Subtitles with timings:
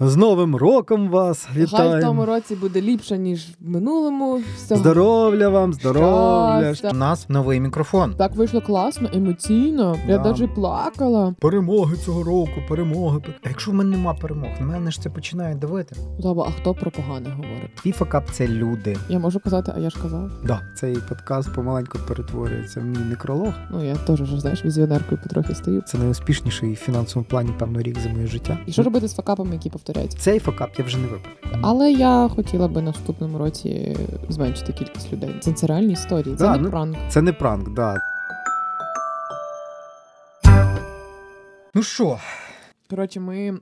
[0.00, 4.40] З Новим роком вас Хай в тому році буде ліпше, ніж в минулому.
[4.56, 4.80] Всього.
[4.80, 6.74] Здоров'я вам, здоров'я.
[6.74, 6.90] Щастя.
[6.90, 8.14] У нас новий мікрофон.
[8.14, 9.96] Так вийшло класно, емоційно.
[10.08, 10.24] Я Да.
[10.32, 11.34] навіть плакала.
[11.40, 13.20] Перемоги цього року, перемоги.
[13.44, 15.96] А якщо в мене нема перемог, на мене ж це починає давити.
[16.20, 17.74] Зaba, а хто про погане говорить?
[17.82, 18.96] Твій факап це люди.
[19.08, 20.30] Я можу казати, а я ж казав.
[20.44, 23.52] Да, цей подкаст помаленьку перетворюється в мій некролог.
[23.70, 25.82] Ну я теж вже знаєш, візіонеркою потрохи стою.
[25.82, 28.58] Це найуспішніший в фінансовому плані, певно, рік за моє життя.
[28.66, 30.18] І що робити з факапами, які повторяються?
[30.18, 31.58] Цей факап я вже не виправлю.
[31.62, 33.96] Але я хотіла би наступному році
[34.28, 35.36] зменшити кількість людей.
[35.40, 36.36] Це, це реальні історії.
[36.36, 36.96] Це Да, не ну- пранк.
[37.08, 37.96] Це не пранк, да.
[41.74, 42.18] Ну що,
[42.90, 43.58] Коротше, ми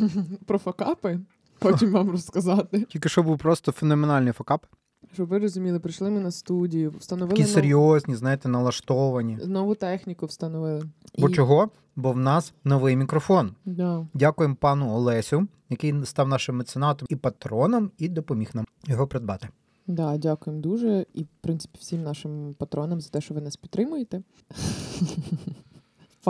[0.46, 1.18] про факапи
[1.58, 2.86] Потім вам розказати.
[2.88, 4.66] Тільки що був просто феноменальний факап.
[5.14, 9.38] Щоб ви розуміли, прийшли ми на студію, встановили такі нов- серйозні, знаєте, налаштовані.
[9.46, 10.82] нову техніку, встановили.
[11.18, 11.70] Бо І- чого?
[11.96, 13.54] Бо в нас новий мікрофон.
[13.64, 14.06] Да.
[14.14, 19.48] Дякуємо пану Олесю, який став нашим меценатом і патроном, і допоміг нам його придбати.
[19.86, 21.06] Да, дякуємо дуже.
[21.14, 24.22] І, в принципі, всім нашим патронам за те, що ви нас підтримуєте.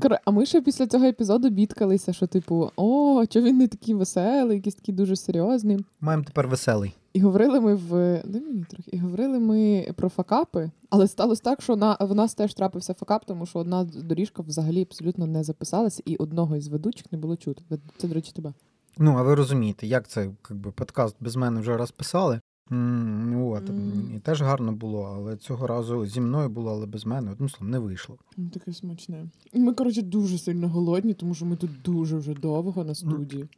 [0.00, 3.94] Кор- А ми ще після цього епізоду бідкалися, що, типу, о, чого він не такий
[3.94, 5.84] веселий, якийсь такий дуже серйозний.
[6.00, 6.94] Маємо тепер веселий.
[7.14, 8.90] І говорили ми в дай мені трохи.
[8.92, 13.24] І говорили ми про факапи, але сталося так, що на в нас теж трапився факап,
[13.24, 17.62] тому що одна доріжка взагалі абсолютно не записалася, і одного із ведучих не було чути.
[17.96, 18.52] Це, до речі, тебе.
[18.98, 22.40] Ну, а ви розумієте, як це якби, подкаст без мене вже раз писали.
[22.72, 24.12] М, ну, От, Мгм.
[24.16, 27.32] і теж гарно було, але цього разу зі мною було, але без мене.
[27.32, 28.16] Одним словом, не вийшло.
[28.36, 29.26] Ну, Таке смачне.
[29.54, 33.48] Ми, коротше, дуже сильно голодні, тому що ми тут дуже вже довго на студії.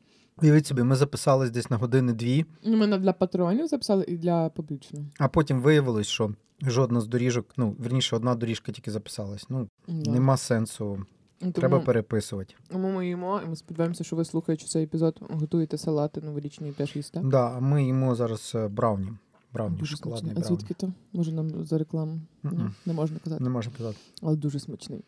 [0.42, 5.04] Уявіть собі, ми записались десь на години-дві, Ну, Ми для патронів записали і для публічного.
[5.18, 6.30] а потім виявилось, що
[6.62, 9.46] жодна з доріжок, ну, верніше, одна доріжка тільки записалась.
[9.50, 10.10] Ну, Да.
[10.10, 10.98] нема сенсу,
[11.40, 12.54] Ну, треба переписувати.
[12.68, 16.72] тому ми їмо, і ми сподіваємося, що ви слухаючи цей епізод, готуєте салати новорічні і
[16.72, 17.20] теж їсте.
[17.24, 19.08] Да, а ми їмо зараз е, брауні.
[19.54, 20.44] Брауні, Дуже шоколадний смачний.
[20.44, 20.92] А звідки то?
[21.12, 22.20] Може нам за рекламу?
[22.42, 22.74] Мгм.
[22.86, 23.44] не можна казати.
[23.44, 23.96] Не можна казати.
[24.22, 25.00] але дуже смачний.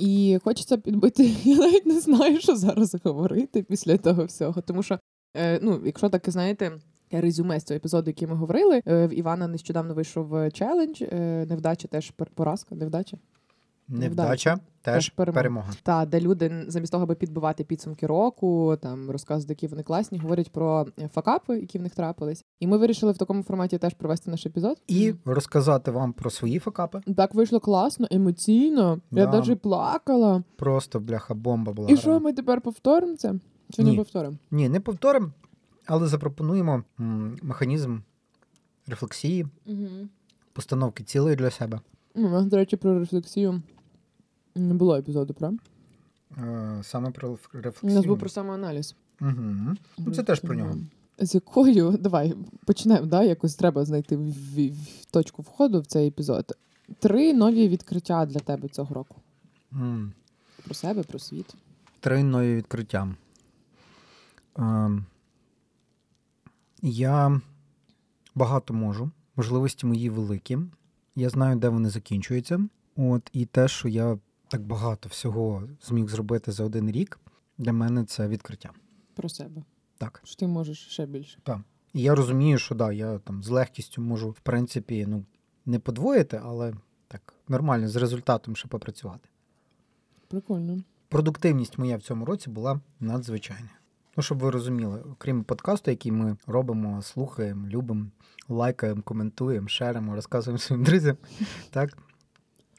[0.00, 4.60] І хочеться підбити, я навіть не знаю, що зараз говорити після того всього.
[4.60, 4.98] Тому що,
[5.36, 6.72] е, ну, якщо таке, знаєте,
[7.10, 11.02] резюме з цього епізоду, який ми говорили, е, в Івана нещодавно вийшов е, челендж,
[11.50, 13.16] невдача теж поразка, невдача.
[13.88, 15.34] Невдача теж перемога.
[15.40, 15.68] перемога.
[15.82, 20.52] Та де люди замість того, аби підбивати підсумки року, там розказувати, які вони класні, говорять
[20.52, 22.44] про е, факапи, які в них трапились.
[22.60, 24.82] І ми вирішили в такому форматі теж провести наш епізод.
[24.88, 27.00] І розказати вам про свої факапи.
[27.16, 28.98] так вийшло класно, емоційно.
[29.10, 29.32] Я Да.
[29.40, 30.42] навіть плакала.
[30.56, 31.90] Просто бляха бомба була.
[31.90, 33.34] І що ми тепер повторимо це?
[33.72, 33.90] Чи Ні.
[33.90, 34.36] не повторимо?
[34.50, 35.30] Ні, не повторимо,
[35.86, 37.98] але запропонуємо м, механізм
[38.86, 39.88] рефлексії, Угу.
[40.52, 41.80] постановки цілей для себе.
[42.14, 43.62] У до речі, про рефлексію
[44.54, 45.58] не було епізоду, правда?
[46.38, 48.94] Е, Саме про реф- У нас був про самоаналіз.
[49.20, 49.32] Угу.
[49.98, 50.74] Ну, це теж про нього.
[51.18, 52.34] З якою, давай,
[52.66, 53.22] почнемо, да?
[53.22, 56.52] якось треба знайти в, в- в точку входу в цей епізод.
[56.98, 59.16] Три нові відкриття для тебе цього року.
[59.72, 60.12] М.
[60.64, 61.54] Про себе, про світ.
[62.00, 63.14] Три нові відкриття.
[64.58, 65.04] Ем,
[66.82, 67.40] Я
[68.34, 69.10] багато можу.
[69.36, 70.58] Можливості мої великі.
[71.16, 72.60] Я знаю, де вони закінчуються.
[72.96, 74.18] От, і те, що я
[74.50, 77.20] так багато всього зміг зробити за один рік,
[77.58, 78.70] для мене це відкриття.
[79.14, 79.62] Про себе.
[79.98, 80.20] Так.
[80.24, 81.38] Що ти можеш ще більше.
[81.42, 81.60] Так.
[81.92, 85.24] І я розумію, що да, я там з легкістю можу, в принципі, ну,
[85.66, 86.74] не подвоїти, але
[87.08, 89.28] так, нормально, з результатом ще попрацювати.
[90.28, 90.82] Прикольно.
[91.08, 93.70] Продуктивність моя в цьому році була надзвичайна.
[94.16, 98.06] Ну, щоб ви розуміли, окрім подкасту, який ми робимо, слухаємо, любимо,
[98.48, 101.16] лайкаємо, коментуємо, шеримо, розказуємо своїм друзям.
[101.70, 101.98] Так.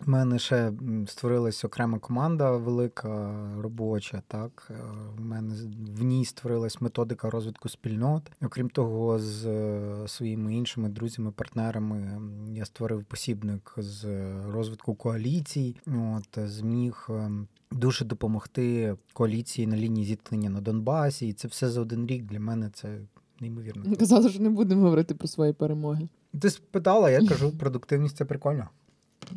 [0.07, 0.73] У мене ще
[1.07, 4.21] створилась окрема команда велика робоча.
[4.27, 4.73] Так, Е,
[5.17, 5.55] в мене
[5.97, 8.31] в ній створилась методика розвитку спільнот.
[8.41, 12.21] Окрім того, з е, своїми іншими друзями, партнерами
[12.53, 15.75] я створив посібник з е, розвитку коаліцій.
[15.87, 17.31] От зміг е,
[17.71, 21.27] дуже допомогти коаліції на лінії зіткнення на Донбасі.
[21.27, 22.97] І це все за один рік для мене це
[23.39, 23.95] неймовірно.
[23.95, 26.09] Казали, що не будемо говорити про свої перемоги.
[26.39, 28.69] Ти спитала, я кажу, продуктивність це прикольно.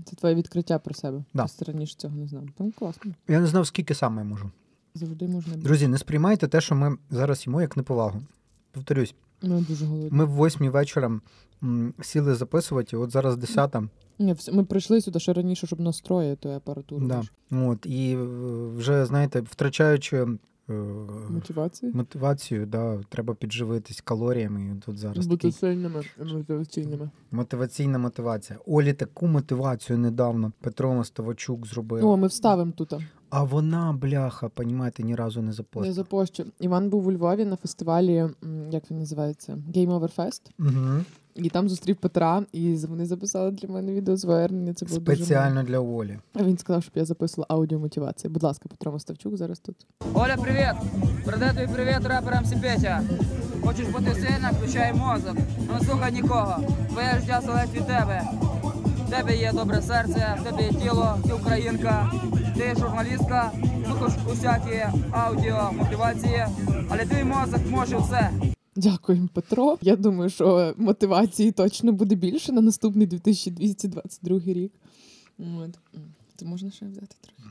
[0.04, 1.24] Це твоє відкриття про себе.
[1.34, 1.42] Да.
[1.42, 2.44] Просто раніше цього не знав.
[2.58, 3.12] Там класно.
[3.28, 4.50] Я не знав, скільки саме я можу.
[4.94, 5.56] Завжди можна.
[5.56, 8.22] Друзі, не сприймайте те, що ми зараз їмо, як неповагу.
[8.72, 10.18] Повторюсь, Ми дуже голодні.
[10.18, 11.20] ми в восьмій вечора
[11.62, 13.88] м, сіли записувати, от зараз десята.
[14.18, 17.06] Ні, ми прийшли сюди ще раніше, щоб настроїти ту апаратуру.
[17.06, 17.22] Да.
[17.50, 18.16] От, і
[18.76, 20.26] вже, знаєте, втрачаючи
[21.30, 21.92] Мотивації.
[21.94, 24.76] мотивацію, да, треба підживитись калоріями.
[24.86, 26.02] Тут зараз Бути такий сильними,
[26.32, 27.10] мотиваційними.
[27.30, 28.58] мотиваційна мотивація.
[28.66, 32.06] Олі таку мотивацію недавно Петро Мостовачук зробив.
[32.06, 32.92] О, ми вставимо тут.
[33.30, 35.92] А вона, бляха, понімаєте, ні разу не Не запостила.
[35.94, 36.44] запощу.
[36.60, 38.28] Іван був у Львові на фестивалі,
[38.70, 39.58] як він називається?
[39.74, 40.40] Game Over Fest.
[40.58, 41.04] Угу.
[41.34, 44.74] І там зустрів Петра, і вони записали для мене відеозвернення.
[44.74, 45.16] Це було дуже.
[45.16, 46.18] Спеціально для Олі.
[46.34, 48.30] А він сказав, щоб я записувала аудіомотивацію.
[48.30, 49.86] Будь ласка, Петро Моставчук зараз тут.
[50.14, 50.74] Оля, привіт!
[51.24, 53.02] Передаю тобі привіт раперам Сіпетя.
[53.64, 55.36] Хочеш бути сильна, включай мозок.
[55.68, 56.56] Ну не слухай нікого.
[56.88, 58.22] Твоє життя залежить від тебе.
[59.06, 62.12] В тебе є добре серце, в тебе є тіло, ти українка,
[62.56, 63.52] ти журналістка,
[63.86, 66.46] слухаєш усякі аудіо, мотивації,
[66.88, 68.30] але твій мозок може все.
[68.76, 69.78] Дякуємо, Петро.
[69.82, 74.72] Я думаю, що мотивації точно буде більше на наступний 2222 рік.
[75.38, 75.78] От.
[76.36, 77.42] То можна ще взяти трохи.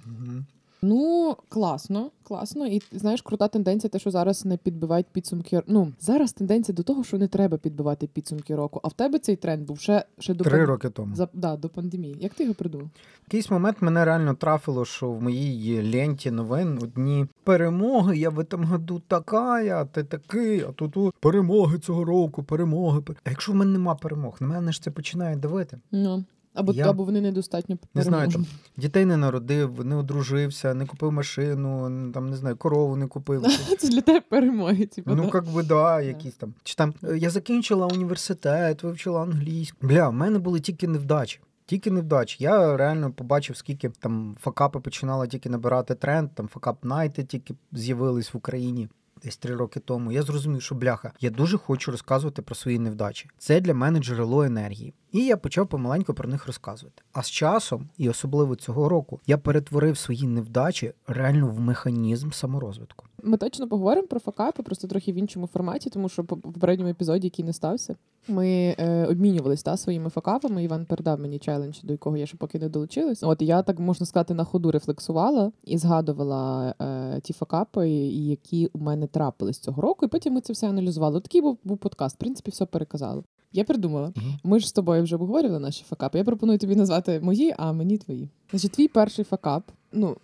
[0.85, 2.68] Ну, класно, класно.
[2.68, 5.62] І знаєш, крута тенденція, те, що зараз не підбивають підсумки.
[5.68, 8.80] Ну, зараз тенденція до того, що не треба підбивати підсумки року.
[8.83, 11.15] А в тебе цей тренд був ще, ще до Три пан- роки тому.
[11.15, 12.18] За, да, до пандемії.
[12.19, 12.88] Як ти його придумав?
[12.88, 18.18] В якийсь момент мене реально трафило, що в моїй ленті новин одні перемоги.
[18.18, 23.01] Я в этом году така, ти такий, а тут перемоги цього року, перемоги.
[23.24, 25.79] А якщо в мене нема перемог, на мене ж це починає давити.
[25.91, 26.24] Ну.
[26.53, 28.55] Або, Я- або вони недостатньо Не знаю, переможні.
[28.77, 33.44] Дітей не народив, не одружився, не купив машину, там не знаю, корову не купив.
[33.79, 34.85] Це для тебе перемоги.
[34.85, 35.31] Типу, Ну, да.
[35.33, 36.53] як би, да, якісь там.
[36.63, 39.88] Чи там е, я закінчила університет, вивчила англійську.
[39.88, 41.39] Бля, в мене були тільки невдачі.
[41.65, 42.44] Тільки невдачі.
[42.44, 48.33] Я реально побачив, скільки там факапи починали тільки набирати тренд, там факап найти тільки з'явились
[48.33, 48.89] в Україні.
[49.23, 53.29] Десь три роки тому я зрозумів, що бляха, я дуже хочу розказувати про свої невдачі.
[53.38, 54.94] Це для мене джерело енергії.
[55.13, 57.04] І я почав помаленьку про них розказувати.
[57.12, 63.06] А з часом, і особливо цього року, я перетворив свої невдачі реально в механізм саморозвитку.
[63.24, 67.27] Ми точно поговоримо про факапи, просто трохи в іншому форматі, тому що по попередньому епізоді,
[67.27, 67.95] який не стався,
[68.27, 70.63] ми е, обмінювалися та, своїми факапами.
[70.63, 73.24] Іван передав мені челендж, до якого я ще поки не долучилась.
[73.24, 78.80] От я так можна сказати на ходу рефлексувала і згадувала е, ті факапи, які у
[78.80, 80.06] мене трапились цього року.
[80.06, 81.21] І потім ми це все аналізували.
[81.21, 82.15] Такий був, був подкаст.
[82.15, 83.24] В принципі, все переказали.
[83.54, 84.13] Я придумала.
[84.44, 86.17] Ми ж з тобою вже обговорювали наші факапи.
[86.17, 88.29] Я пропоную тобі назвати мої, а мені твої.
[88.51, 89.71] Значить, твій перший факап.
[89.91, 90.17] Ну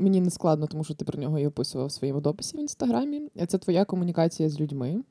[0.00, 3.22] мені не складно, тому що ти про нього і описував в своєму дописі в інстаграмі.
[3.46, 5.02] Це твоя комунікація з людьми.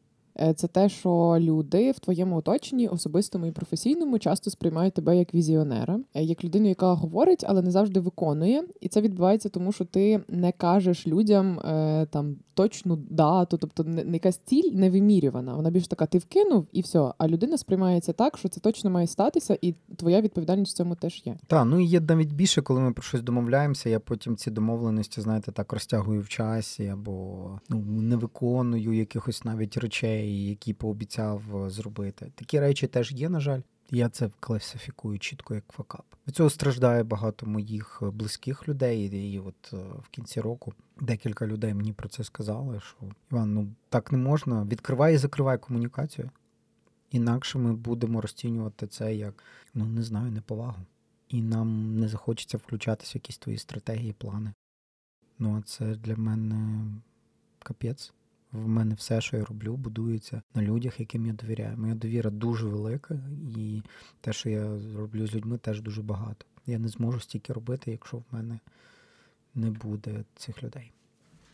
[0.41, 5.33] Е, Це те, що люди в твоєму оточенні, особистому і професійному, часто сприймають тебе як
[5.33, 8.63] візіонера, е, як людину, яка говорить, але не завжди виконує.
[8.81, 14.03] І це відбувається тому, що ти не кажеш людям е, там точну дату, тобто не,
[14.03, 15.55] не якась ціль невимірювана.
[15.55, 17.13] Вона більш така, ти вкинув і все.
[17.17, 21.21] А людина сприймається так, що це точно має статися, і твоя відповідальність в цьому теж
[21.25, 21.35] є.
[21.47, 25.21] Так, ну і є навіть більше, коли ми про щось домовляємося, я потім ці домовленості,
[25.21, 31.69] знаєте, так розтягую в часі, або ну, не виконую якихось навіть речей, які пообіцяв е,
[31.69, 32.31] зробити.
[32.35, 33.61] Такі речі теж є, на жаль.
[33.91, 36.05] Я це класифікую чітко як факап.
[36.27, 39.33] Від цього страждає багато моїх е, близьких людей.
[39.33, 42.97] І от е, в кінці року декілька людей мені про це сказали, що
[43.31, 44.63] Іван, ну так не можна.
[44.63, 46.29] Відкривай і закривай комунікацію.
[47.11, 49.43] Інакше ми будемо розцінювати це як,
[49.73, 50.81] ну не знаю, неповагу.
[51.29, 54.53] І нам не захочеться включатися в якісь твої стратегії, плани.
[55.39, 56.85] Ну, а це для мене
[57.59, 58.13] капець.
[58.63, 61.77] В мене все, що я роблю, будується на людях, яким я довіряю.
[61.77, 63.19] Моя довіра дуже велика,
[63.57, 63.81] і
[64.21, 66.45] те, що я роблю з людьми, теж дуже багато.
[66.67, 68.59] Я не зможу стільки робити, якщо в мене
[69.55, 70.91] не буде цих людей.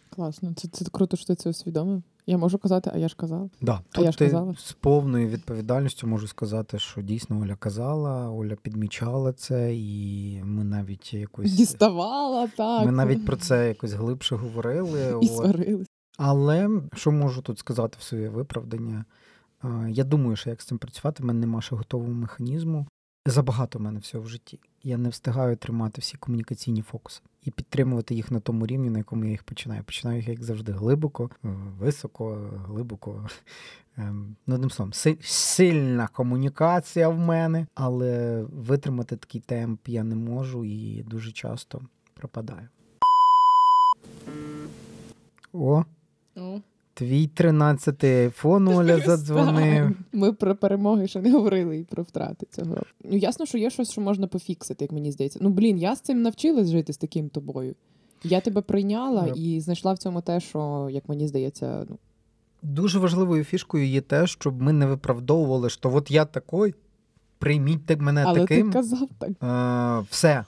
[0.09, 2.03] Класно, це, це круто, що ти це усвідомив.
[2.25, 3.49] Я можу казати, а я ж казала.
[3.61, 4.55] Да, А тут я ж ти казала.
[4.57, 11.13] з повною відповідальністю можу сказати, що дійсно Оля казала, Оля підмічала це, і ми навіть
[11.13, 12.85] якось Діставала так.
[12.85, 15.19] ми навіть про це якось глибше говорили.
[15.21, 15.87] і от.
[16.17, 19.05] Але що можу тут сказати в своє виправдання?
[19.87, 22.87] Я думаю, що як з цим працювати, в мене нема ще готового механізму.
[23.25, 24.59] Забагато в мене всього в житті.
[24.83, 29.25] Я не встигаю тримати всі комунікаційні фокуси і підтримувати їх на тому рівні, на якому
[29.25, 29.83] я їх починаю.
[29.83, 31.47] Починаю їх, як завжди, глибоко, е,
[31.79, 33.29] високо, глибоко.
[33.97, 40.65] Ем, Ну, одним словом, сильна комунікація в мене, але витримати такий темп я не можу
[40.65, 41.81] і дуже часто
[42.13, 42.67] пропадаю.
[45.53, 45.85] О,
[46.93, 49.91] твій 13-й айфон Оля задзвонив.
[50.13, 52.75] Ми про перемоги ще не говорили і про втрати цього.
[53.03, 55.39] Ну ясно, що є щось, що можна пофіксити, як мені здається.
[55.41, 57.75] Ну блін, я з цим навчилась жити з таким тобою.
[58.23, 59.33] Я тебе прийняла Yep.
[59.33, 61.97] і знайшла в цьому те, що, як мені здається, ну
[62.63, 66.73] Дуже важливою фішкою є те, щоб ми не виправдовували, що от я такий,
[67.39, 68.67] прийміть мене але таким.
[68.67, 69.29] ти казав так.
[69.43, 70.45] Е, все.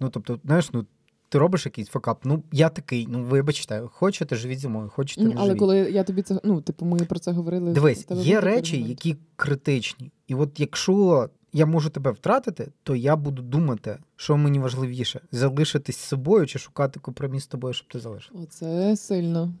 [0.00, 0.86] Ну, тобто, знаєш, ну,
[1.28, 5.34] ти робиш якийсь факап, ну я такий, ну вибачте, хочете живіть зі мною, хочете не
[5.36, 5.58] але живіть.
[5.58, 7.72] коли я тобі це ну, типу, ми про це говорили.
[7.72, 10.12] Дивись, є речі, які критичні.
[10.26, 15.96] І от якщо я можу тебе втратити, то я буду думати, що мені важливіше: залишитись
[15.96, 18.36] з собою чи шукати компроміс з тобою, щоб ти залишив.
[18.42, 19.52] Оце сильно.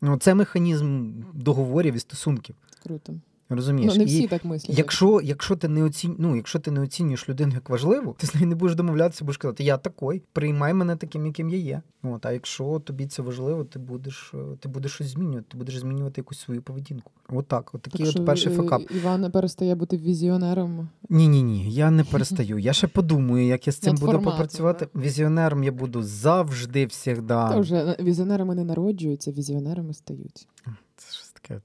[0.00, 2.56] Ну, це механізм договорів і стосунків.
[2.82, 3.14] Круто.
[3.50, 3.92] Розумієш?
[3.92, 4.78] Ну, не І всі так мислять.
[4.78, 8.34] Якщо, якщо ти не оцінь, ну, якщо ти не оцінюєш людину як важливу, ти з
[8.34, 11.82] нею не будеш домовлятися, будеш казати, я такий, приймай мене таким, яким я є.
[12.02, 15.78] От, а якщо тобі це важливо, ти будеш е, ти будеш щось змінювати, ти будеш
[15.78, 17.12] змінювати якусь свою поведінку.
[17.28, 18.82] Отак, от такий Так от перший факап.
[18.90, 20.88] Іван перестає бути візіонером.
[21.08, 22.58] Ні, ні, ні, я не перестаю.
[22.58, 24.88] Я ще подумаю, як я з цим Над буду форматом, попрацювати.
[24.94, 30.48] Візіонером я буду завжди, вже візіонерами не народжуються, візіонерами стають.
[30.96, 31.60] Це щось таке.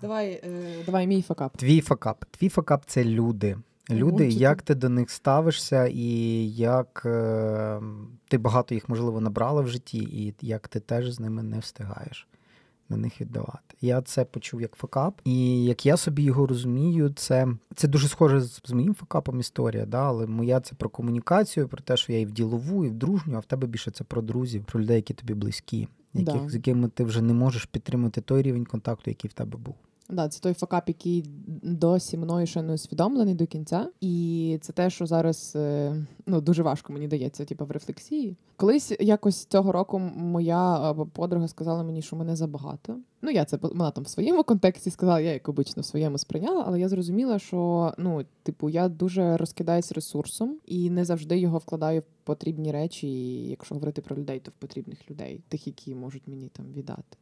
[0.00, 1.56] Давай, е, давай мій факап.
[1.56, 2.24] Твій факап.
[2.30, 3.56] Твій факап це люди.
[3.90, 6.08] Люди, Ого, як ти- ти до них ставишся, і
[6.50, 7.80] як е,
[8.28, 12.28] ти багато їх, можливо, набрала в житті, і як ти теж з ними не встигаєш
[12.88, 13.76] на них віддавати.
[13.80, 18.40] Я це почув як факап, і як я собі його розумію, це, це дуже схоже
[18.40, 20.02] з, з моїм факапом історія, да?
[20.02, 23.36] але моя це про комунікацію, про те, що я і в ділову, і в дружню,
[23.36, 26.48] а в тебе більше це про друзів, про людей, які тобі близькі, яких, Да.
[26.48, 29.74] з якими ти вже не можеш підтримати той рівень контакту, який в тебе був.
[30.10, 31.24] Да, це той факап, який
[31.62, 33.88] досі мною ще не усвідомлений до кінця.
[34.00, 38.36] І це те, що зараз е, ну, дуже важко мені дається, типу, в рефлексії.
[38.56, 42.96] Колись якось цього року моя подруга сказала мені, що мене забагато.
[43.22, 46.64] Ну, я це вона там в своєму контексті сказала, я як обично в своєму сприйняла,
[46.66, 52.00] але я зрозуміла, що ну, типу, я дуже розкидаюсь ресурсом і не завжди його вкладаю
[52.00, 53.08] в потрібні речі.
[53.48, 57.16] Якщо говорити про людей, то в потрібних людей, тих, які можуть мені там віддати.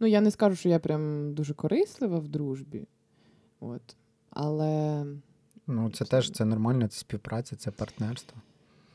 [0.00, 2.86] Ну, я не скажу, що я прям дуже корислива в дружбі.
[3.60, 3.96] От.
[4.30, 5.04] Але.
[5.66, 8.38] Ну, це теж це нормально, це співпраця, це партнерство.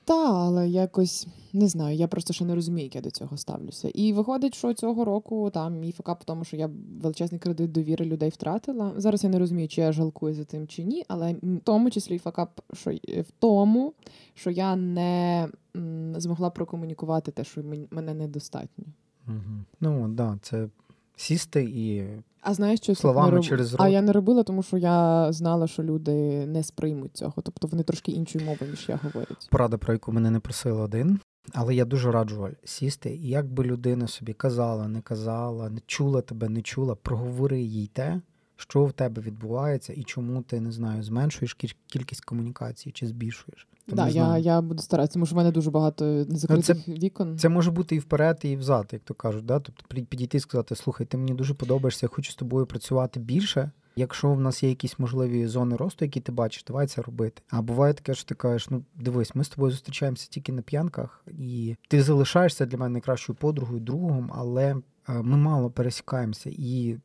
[0.05, 3.89] Та, але якось не знаю, я просто ще не розумію, як я до цього ставлюся.
[3.93, 6.69] І виходить, що цього року там мій факап в тому, що я
[7.01, 8.93] величезний кредит довіри людей втратила.
[8.97, 12.17] Зараз я не розумію, чи я жалкую за тим чи ні, але в тому числі
[12.17, 13.93] факап, що в тому,
[14.33, 18.85] що я не м, змогла прокомунікувати те, що мене недостатньо.
[19.27, 19.37] Угу.
[19.81, 20.67] Ну, так, да, це
[21.15, 22.03] сісти і
[22.41, 23.43] А знаєш, що Словами роб...
[23.45, 27.33] через А я не робила, тому що я знала, що люди не сприймуть цього.
[27.35, 29.47] Тобто вони трошки іншою мовою, ніж я говорять.
[29.51, 31.19] порада, про яку мене не просили один.
[31.53, 35.79] Але я дуже раджу Валь, сісти, і як би людина собі казала, не казала, не
[35.87, 38.21] чула тебе, не чула, проговори їй те,
[38.55, 43.67] що в тебе відбувається, і чому ти не знаю, зменшуєш кіль- кількість комунікацій чи збільшуєш.
[43.87, 47.37] Да, я, я буду старатися, тому що в мене дуже багато незакритих вікон.
[47.37, 49.45] Це може бути і вперед, і взад, як то кажуть.
[49.45, 49.59] Да?
[49.59, 53.71] Тобто підійти і сказати: слухай, ти мені дуже подобаєшся, я хочу з тобою працювати більше.
[53.95, 57.41] Якщо в нас є якісь можливі зони росту, які ти бачиш, давай це робити.
[57.49, 61.25] А буває таке, що ти кажеш, ну дивись, ми з тобою зустрічаємося тільки на п'янках,
[61.27, 64.75] і ти залишаєшся для мене найкращою подругою, другом, але
[65.09, 66.49] е, ми мало пересікаємося.
[66.53, 66.97] І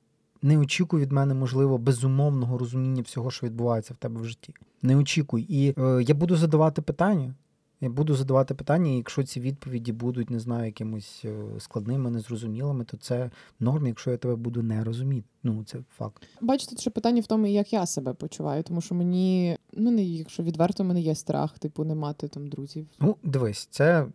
[0.42, 4.54] не очікуй від мене, можливо, безумовного розуміння всього, що відбувається в тебе в житті.
[4.82, 5.46] Не очікуй.
[5.48, 7.34] І е, я буду задавати питання.
[7.80, 12.84] Я буду задавати питання, і якщо ці відповіді будуть, не знаю, якимось е, складними, незрозумілими,
[12.84, 13.30] то це
[13.60, 15.28] норм, якщо я тебе буду не розуміти.
[15.42, 16.22] Ну, це факт.
[16.40, 20.42] Бачите, ще питання в тому, як я себе почуваю, тому що мені, ну не якщо
[20.42, 22.86] відверто, в мене є страх, типу, не мати там друзів.
[23.00, 24.06] Ну, дивись, це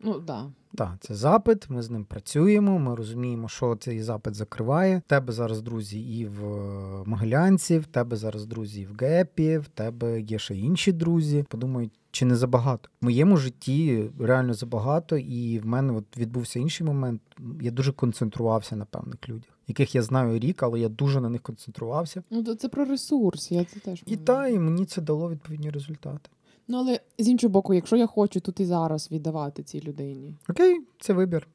[0.00, 0.50] Ну да.
[0.74, 4.98] Так, це запит, ми з ним працюємо, ми розуміємо, що цей запит закриває.
[5.06, 9.58] В тебе зараз друзі і в е, Могилянці, в тебе зараз друзі і в Гепі,
[9.58, 11.44] в тебе є ще інші друзі.
[11.48, 12.88] Подумають, чи не забагато.
[13.00, 17.20] В моєму житті реально забагато, і в мене от відбувся інший момент.
[17.60, 21.42] Я дуже концентрувався на певних людях, яких я знаю рік, але я дуже на них
[21.42, 22.22] концентрувався.
[22.30, 23.52] Ну то це про ресурс.
[23.52, 26.30] Я це теж І та, і мені це дало відповідні результати.
[26.68, 30.34] Ну але з іншого боку, якщо я хочу тут і зараз віддавати цій людині.
[30.48, 31.48] Окей, це вибір.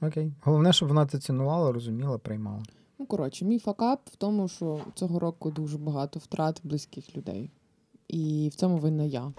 [0.00, 0.32] Окей.
[0.42, 2.62] Головне, щоб вона це цінувала, розуміла, приймала.
[2.98, 7.50] Ну коротше, мій факап в тому, що цього року дуже багато втрат близьких людей.
[8.08, 9.32] І в цьому винна я.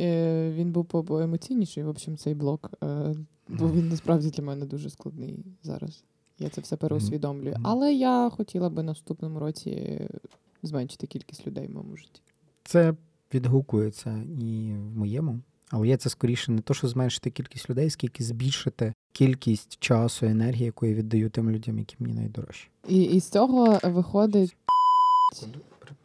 [0.00, 3.14] Е, він був поемоційніший, в общем, цей блок, е,
[3.48, 6.04] бо він насправді для мене дуже складний зараз.
[6.38, 7.56] Я це все переусвідомлюю.
[7.62, 10.00] Але я хотіла би наступному році
[10.62, 12.22] зменшити кількість людей в моєму житті.
[12.64, 12.94] Це
[13.34, 15.40] відгукується і в моєму.
[15.70, 20.64] Але є це скоріше не то, що зменшити кількість людей, скільки збільшити кількість часу, енергії,
[20.64, 22.68] яку я віддаю тим людям, які мені найдорожчі.
[22.88, 24.56] І, і з цього виходить.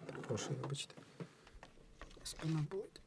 [0.05, 0.93] Перепрошую, вибачте.
[2.23, 3.01] Спина болить.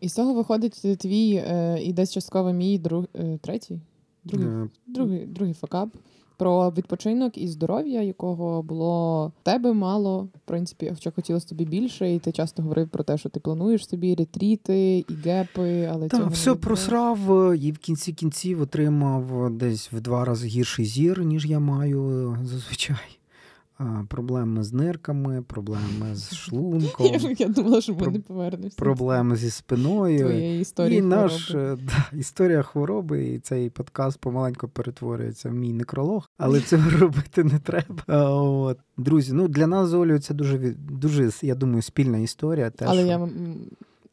[0.00, 3.80] І з цього виходить твій е, і десь частково мій друг, е, третій?
[4.24, 5.88] Другий, Е, другий, другий факап.
[6.38, 12.14] Про відпочинок і здоров'я, якого було в тебе мало, в принципі, хоча хотілося тобі більше,
[12.14, 16.22] і ти часто говорив про те, що ти плануєш собі ретріти і гепи, але цього
[16.22, 16.54] Так, не все відбулося.
[16.54, 21.58] просрав е, і в кінці кінців отримав десь в два рази гірший зір, ніж я
[21.58, 23.17] маю е, зазвичай.
[24.08, 28.76] Проблеми з нирками, проблеми з шлунком, Я, я думала, що ми Про- не повернемося.
[28.76, 30.18] проблеми зі спиною.
[30.18, 30.98] твоєї історії.
[30.98, 36.60] І наш е, да, історія хвороби, і цей подкаст помаленьку перетворюється в мій некролог, але
[36.60, 38.30] цього робити не треба.
[38.32, 38.78] От.
[38.96, 40.58] Друзі, ну для нас з Олею це дуже
[40.90, 42.70] дуже, я думаю, спільна історія.
[42.70, 43.28] Те, Але що я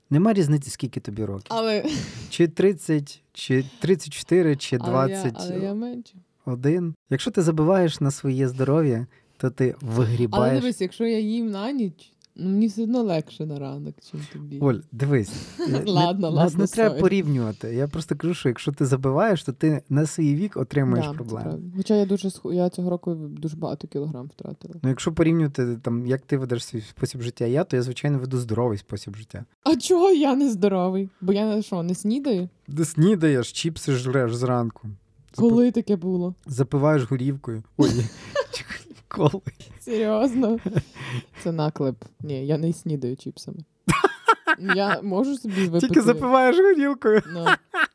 [0.10, 1.46] Нема різниці, скільки тобі років.
[1.50, 1.86] але,
[2.30, 5.34] Чи 30, чи 34, чи але, я, 21.
[5.56, 6.16] але я менше.
[7.10, 9.08] Якщо ти забиваєш на своє здоров'я,
[9.50, 9.76] то ти
[10.32, 14.20] Але дивись, якщо я їм на ніч, ну мені все одно легше на ранок, чим
[14.34, 14.60] тобі.
[14.60, 15.32] Оль, дивись,
[15.70, 17.00] не- Ладно, не, ладно, не треба sorry.
[17.00, 17.74] порівнювати.
[17.76, 21.60] Я просто кажу, що якщо ти забиваєш, то ти на свій вік отримаєш Да, проблеми.
[21.78, 24.74] Хоча я дуже я цього року дуже багато кілограм втратила.
[24.84, 28.38] Ну, якщо порівнювати там, як ти ведеш свій спосіб життя, я, то я звичайно веду
[28.38, 29.46] здоровий спосіб життя.
[29.64, 31.10] А чого я не здоровий?
[31.22, 32.50] Бо я що, не снідаю?
[32.78, 34.88] Ти снідаєш, чіпси жреш зранку.
[35.38, 36.36] Запи- Коли таке було?
[36.48, 37.64] Запиваєш горівкою.
[37.78, 37.90] Ой,
[39.16, 39.42] коли.
[39.80, 40.60] Серйозно?
[41.44, 41.96] Це наклеп.
[42.22, 43.58] Ні, я не снідаю чіпсами.
[44.76, 45.88] Я можу собі випити.
[45.88, 47.22] Тільки запиваєш горілкою.
[47.34, 47.46] Ну,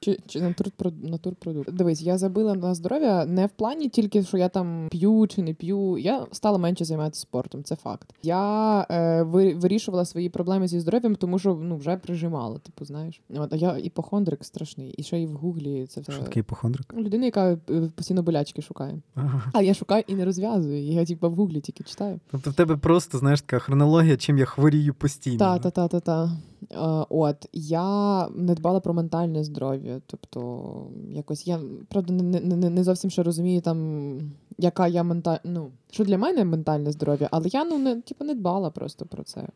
[0.01, 1.73] чи, чи натурпрод- натурпродукт.
[1.73, 5.55] Дивись, я забила на здоров'я не в плані тільки, що я там п'ю чи не
[5.55, 5.99] п'ю.
[5.99, 8.15] Я стала менше займатися спортом, це факт.
[8.23, 9.23] Я е,
[9.55, 12.59] вирішувала свої проблеми зі здоров'ям, тому що ну вже прижимала.
[12.59, 16.23] Типу, знаєш, от а я іпохондрик страшний, і ще й в гуглі це все Що
[16.23, 16.95] таке іпохондрик?
[16.95, 17.59] людина, яка е,
[17.97, 18.99] постійно болячки шукає.
[19.15, 19.43] Ага.
[19.55, 20.83] А я шукаю і не розв'язую.
[20.83, 22.21] Я типу в гуглі тільки читаю.
[22.31, 25.39] Тобто в тебе просто, знаєш, така хронологія, чим я хворію постійно.
[25.39, 26.31] Та, та, та, та, та.
[26.73, 26.77] Е,
[27.09, 30.01] От я не дбала про ментальне здоров'я.
[30.07, 30.71] Тобто,
[31.13, 34.19] якось я правда не, не, не- зовсім ще розумію там,
[34.59, 35.39] яка я менталь...
[35.45, 39.23] ну, що для мене ментальне здоров'я, але я ну не типу не дбала просто про
[39.23, 39.47] це.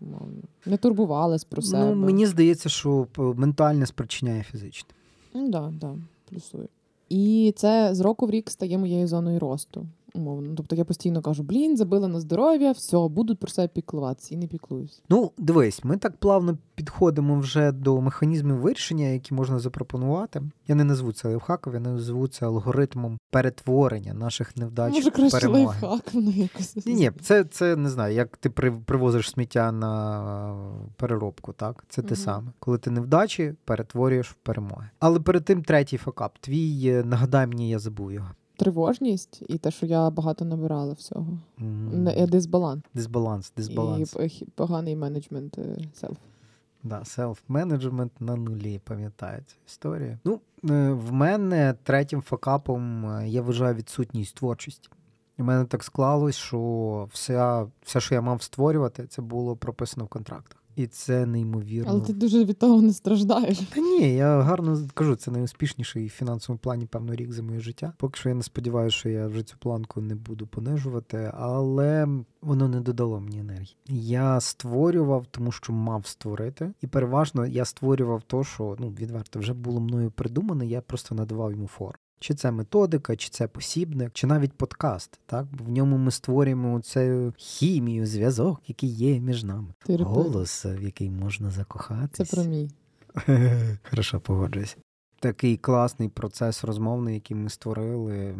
[0.66, 1.94] Не турбувалась про себе.
[1.94, 4.90] Ну, мені здається, що ментальне спричиняє фізичне.
[5.34, 5.94] Ну, да, да,
[6.30, 6.68] плюсую.
[7.08, 9.86] І це з року в рік стає моєю зоною росту.
[10.14, 10.54] Умовно.
[10.56, 14.46] Тобто я постійно кажу: блін, забила на здоров'я, все, буду про себе піклуватися і не
[14.46, 15.02] піклуюсь.
[15.08, 20.42] Ну, дивись, ми так плавно підходимо вже до механізмів вирішення, які можна запропонувати.
[20.68, 25.64] Я не назву це лайфхаком, я назву це алгоритмом перетворення наших невдач Може, краще перемоги.
[25.64, 26.86] лайфхак, воно якось.
[26.86, 30.56] Ні, ні, це, це не знаю, як ти при, привозиш сміття на
[30.96, 31.84] переробку, так?
[31.88, 32.52] Це те саме.
[32.58, 34.90] Коли ти невдачі перетворюєш в перемоги.
[34.98, 36.38] Але перед тим третій факап.
[36.40, 38.28] Твій е, нагадай мені, я забув його.
[38.56, 41.38] Тривожність і те, що я багато набирала всього.
[41.60, 42.82] Е, Дисбаланс.
[42.94, 44.16] Дисбаланс, дисбаланс.
[44.16, 45.58] І поганий менеджмент
[45.94, 46.18] селф.
[46.84, 50.18] Да, селф-менеджмент на нулі, пам'ятаю цю історію.
[50.24, 50.40] Ну,
[50.70, 54.88] е, в мене третім факапом е, я вважаю відсутність творчості.
[55.38, 60.08] У мене так склалось, що вся, все, що я мав створювати, це було прописано в
[60.08, 60.63] контрактах.
[60.76, 61.90] І це неймовірно.
[61.90, 63.58] Але ти дуже від того не страждаєш.
[63.58, 67.92] Та ні, я гарно кажу, це найуспішніший в фінансовому плані, певно, рік за моє життя.
[67.98, 72.08] Поки що я не сподіваюся, що я вже цю планку не буду понижувати, але
[72.42, 73.76] воно не додало мені енергії.
[73.88, 79.52] Я створював, тому що мав створити, і переважно я створював то, що ну відверто вже
[79.52, 80.66] було мною придумане.
[80.66, 82.03] Я просто надавав йому форму.
[82.20, 85.20] Чи це методика, чи це посібник, чи навіть подкаст.
[85.26, 89.74] Так в ньому ми створюємо цю хімію, зв'язок, який є між нами.
[89.86, 89.96] Ти.
[89.96, 92.24] Голос, в який можна закохатися.
[92.24, 92.70] Це про мій.
[93.90, 94.76] Хорошо, погоджуюсь.
[95.20, 98.34] Такий класний процес розмовний, який ми створили.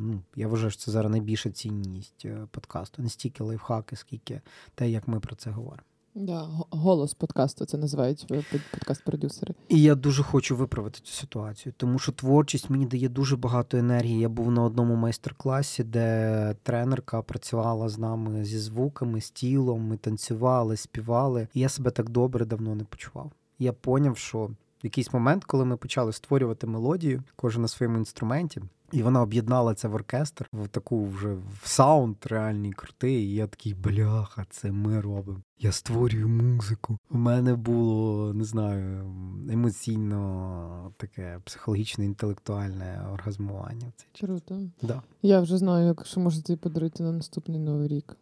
[0.00, 3.02] Ну, я вважаю, що це зараз найбільша цінність е, подкасту.
[3.02, 4.40] Не стільки лайфхаки, скільки
[4.74, 5.89] те, як ми про це говоримо.
[6.14, 8.42] Да, го- голос подкасту це називають е,
[8.74, 9.54] подкаст-продюсери.
[9.68, 14.18] І я дуже хочу виправити цю ситуацію, тому що творчість мені дає дуже багато енергії.
[14.18, 19.80] Я був на одному майстер-класі, де тренерка працювала з нами зі звуками, з тілом.
[19.88, 21.48] Ми танцювали, співали.
[21.54, 23.30] І я себе так добре давно не почував.
[23.58, 28.60] Я поняв, що в якийсь момент, коли ми почали створювати мелодію, кожен на своєму інструменті.
[28.92, 33.24] І вона об'єднала це в оркестр в таку вже в саунд реальний крутий.
[33.24, 35.40] І я такий бляха, це ми робимо.
[35.58, 36.98] Я створюю музику.
[37.10, 39.14] У мене було не знаю
[39.50, 43.92] емоційно таке психологічне, інтелектуальне оргазмування.
[44.20, 44.60] Круто.
[44.82, 45.02] Да.
[45.22, 48.16] Я вже знаю, як що можу тобі подарувати на наступний новий рік.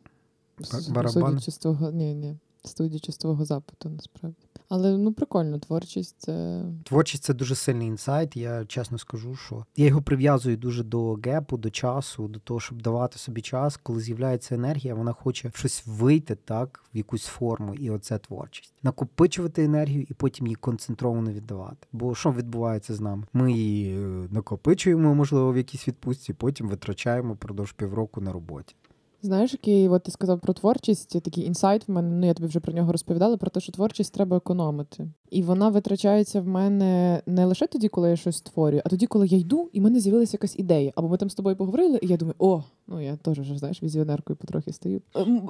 [0.91, 1.31] Барабани?
[1.31, 4.48] Судячи з твого, ні, ні, судячи з твого запиту, насправді.
[4.69, 6.63] Але ну прикольно, творчість це.
[6.85, 8.37] Творчість це дуже сильний інсайт.
[8.37, 12.83] Я чесно скажу, що я його прив'язую дуже до гепу, до часу, до того, щоб
[12.83, 17.91] давати собі час, коли з'являється енергія, вона хоче щось вийти так в якусь форму, і
[17.91, 18.75] оце творчість.
[18.83, 21.87] Накопичувати енергію і потім її концентровано віддавати.
[21.93, 23.25] Бо що відбувається з нами?
[23.33, 28.75] Ми її е, накопичуємо, можливо, в якійсь відпустці, потім витрачаємо впродовж півроку на роботі.
[29.23, 32.17] Знаєш, який от ти сказав про творчість, такий інсайт в мене.
[32.17, 35.09] Ну я тобі вже про нього розповідала, про те, що творчість треба економити.
[35.31, 39.27] І вона витрачається в мене не лише тоді, коли я щось створюю, а тоді, коли
[39.27, 40.93] я йду, і в мене з'явилася якась ідея.
[40.97, 43.83] Або ми там з тобою поговорили, і я думаю, о, Ну, я теж вже, знаєш,
[43.83, 45.03] візіонеркою потрохи стаю.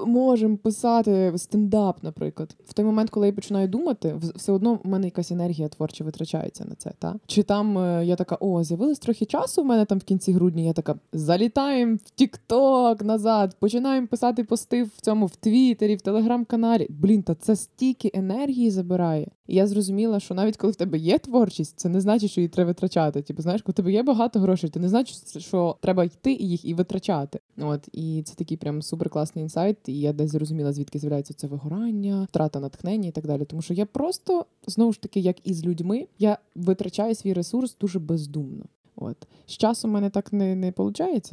[0.07, 2.57] Можемо писати стендап, наприклад.
[2.67, 6.65] В той момент, коли я починаю думати, все одно в мене якась енергія творча витрачається
[6.65, 6.93] на це.
[6.99, 7.15] Та?
[7.27, 10.63] Чи там е, я така, о, з'явилось трохи часу в мене там в кінці грудня,
[10.63, 16.87] я така, залітаємо в Тік-Ток назад, починаємо писати пости в цьому в Твіттері, в телеграм-каналі.
[16.91, 19.29] Блін, та це стільки енергії забирає.
[19.49, 22.49] І я зрозуміла, що навіть коли в тебе є творчість, це не значить, що її
[22.49, 23.23] треба витрачати.
[23.23, 26.65] Типу, знаєш, коли в тебе є багато грошей, це не значить, що треба йти їх
[26.65, 27.28] і витрачати.
[27.59, 29.77] От і це такий прям суперкласний інсайт.
[29.87, 33.45] І я десь зрозуміла, звідки з'являється це вигорання, втрата натхнення і так далі.
[33.45, 37.77] Тому що я просто знову ж таки, як і з людьми, я витрачаю свій ресурс
[37.81, 38.65] дуже бездумно.
[39.01, 41.33] От з часом мене так не, не виходить,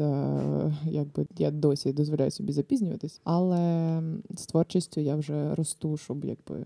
[0.85, 4.01] якби я досі дозволяю собі запізнюватись, але
[4.37, 6.65] з творчістю я вже росту, щоб якби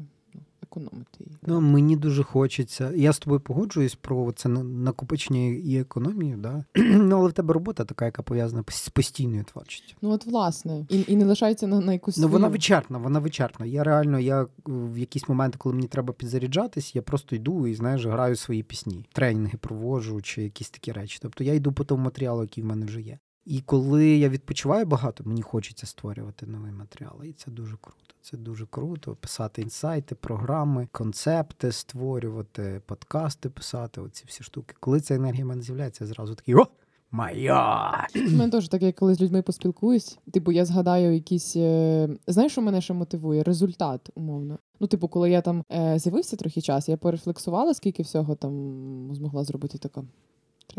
[0.72, 1.38] економити її.
[1.42, 2.92] Ну, мені дуже хочеться.
[2.96, 6.66] Я з тобою погоджуюсь про це накопичення і економію, да?
[6.76, 9.96] ну, але в тебе робота така, яка пов'язана з постійною творчістю.
[10.02, 13.66] Ну от власне, і, і не лишається на, на якусь Ну, вона вичерпна, вона вичерпна.
[13.66, 17.76] Я реально, я е, в якісь моменти, коли мені треба підзаряджатись, я просто йду і
[17.76, 21.20] знаєш, граю свої пісні, тренінги проводжу чи якісь такі речі.
[21.22, 23.20] Тобто я йду по тому матеріалу, який в мене вже є.
[23.50, 27.24] І коли я відпочиваю багато, мені хочеться створювати новий матеріал.
[27.24, 28.16] І це дуже круто.
[28.22, 29.16] Це дуже круто.
[29.16, 34.76] Писати інсайти, програми, концепти створювати, подкасти писати, оці всі штуки.
[34.80, 36.68] Коли ця енергія в мене з'являється, я зразу такий о!
[37.12, 38.08] Моя!
[38.16, 40.20] У мене теж таке, коли з людьми поспілкуюсь.
[40.34, 41.56] Типу, я згадаю якісь.
[41.56, 43.44] е, Знаєш, що мене ще мотивує?
[43.44, 44.60] Результат, умовно.
[44.80, 48.52] Ну, типу, коли я там е, з'явився трохи час, я порефлексувала, скільки всього там
[49.16, 50.04] змогла зробити така.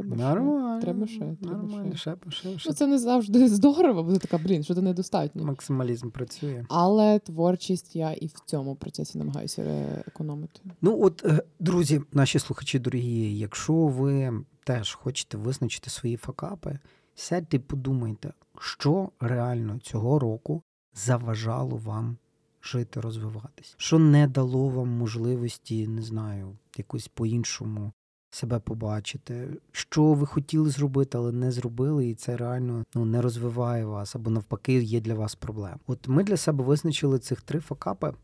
[0.03, 0.81] Треба ще, Нормально.
[0.81, 2.17] треба ще, треба Нормально, ще.
[2.17, 2.69] ще, ще, ще.
[2.69, 5.45] Ну, це не завжди здорово, бо ти така, блін, що то недостатньо.
[5.45, 6.65] Максималізм працює.
[6.69, 9.63] Але творчість я і в цьому процесі намагаюся
[10.07, 10.61] економити.
[10.83, 14.33] Ну, от, е, друзі, наші слухачі дорогі, якщо ви
[14.65, 16.79] теж хочете визначити свої факапи,
[17.15, 20.63] сядьте і подумайте, що реально цього року
[20.95, 22.17] заважало вам
[22.63, 27.93] жити, розвиватись, що не дало вам можливості, не знаю, якось по-іншому
[28.31, 33.85] себе побачити, що ви хотіли зробити, але не зробили, і це реально ну, не розвиває
[33.85, 35.79] вас або навпаки є для вас проблем.
[35.87, 38.15] От ми для себе визначили цих три факапи.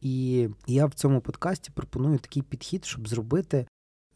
[0.00, 3.66] І я в цьому подкасті пропоную такий підхід, щоб зробити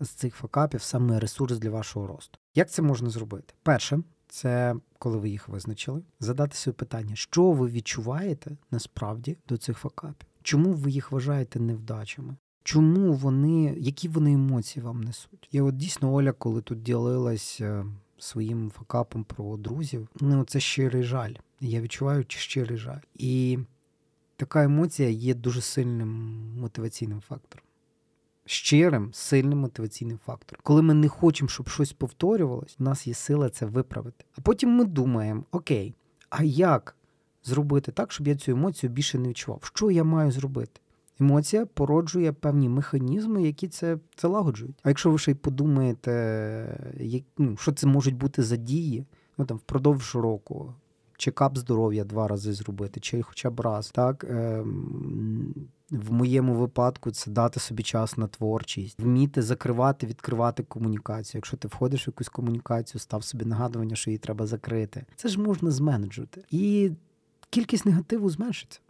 [0.00, 2.38] з цих факапів саме ресурс для вашого росту.
[2.54, 3.54] Як це можна зробити?
[3.62, 9.78] Перше, це коли ви їх визначили, задати собі питання, що ви відчуваєте насправді до цих
[9.78, 10.28] факапів?
[10.42, 12.36] Чому ви їх вважаєте невдачами?
[12.62, 15.48] Чому вони, які вони емоції вам несуть?
[15.52, 17.84] Я от дійсно Оля, коли тут ділилась е,
[18.18, 21.34] своїм факапом про друзів, ну це щирий жаль.
[21.60, 23.00] Я відчуваю щирий жаль.
[23.14, 23.58] І
[24.36, 26.08] така емоція є дуже сильним
[26.58, 27.64] мотиваційним фактором.
[28.44, 30.60] Щирим, сильним мотиваційним фактором.
[30.62, 34.24] Коли ми не хочемо, щоб щось повторювалось, у нас є сила це виправити.
[34.38, 35.94] А потім ми думаємо: окей,
[36.30, 36.96] а як
[37.44, 39.60] зробити так, щоб я цю емоцію більше не відчував?
[39.74, 40.80] Що я маю зробити?
[41.22, 44.76] Емоція породжує певні механізми, які це, це лагоджують.
[44.82, 46.12] А якщо ви ще й подумаєте,
[47.00, 49.06] як, ну, що це можуть бути за дії,
[49.38, 50.74] ну там впродовж року,
[51.16, 53.90] чекап здоров'я два рази зробити, чи хоча б раз.
[53.90, 55.54] Так ем,
[55.90, 61.38] в моєму випадку це дати собі час на творчість, вміти закривати, відкривати комунікацію.
[61.38, 65.04] Якщо ти входиш в якусь комунікацію, став собі нагадування, що її треба закрити.
[65.16, 66.44] Це ж можна зменеджувати.
[66.50, 66.90] І
[67.50, 68.80] кількість негативу зменшиться.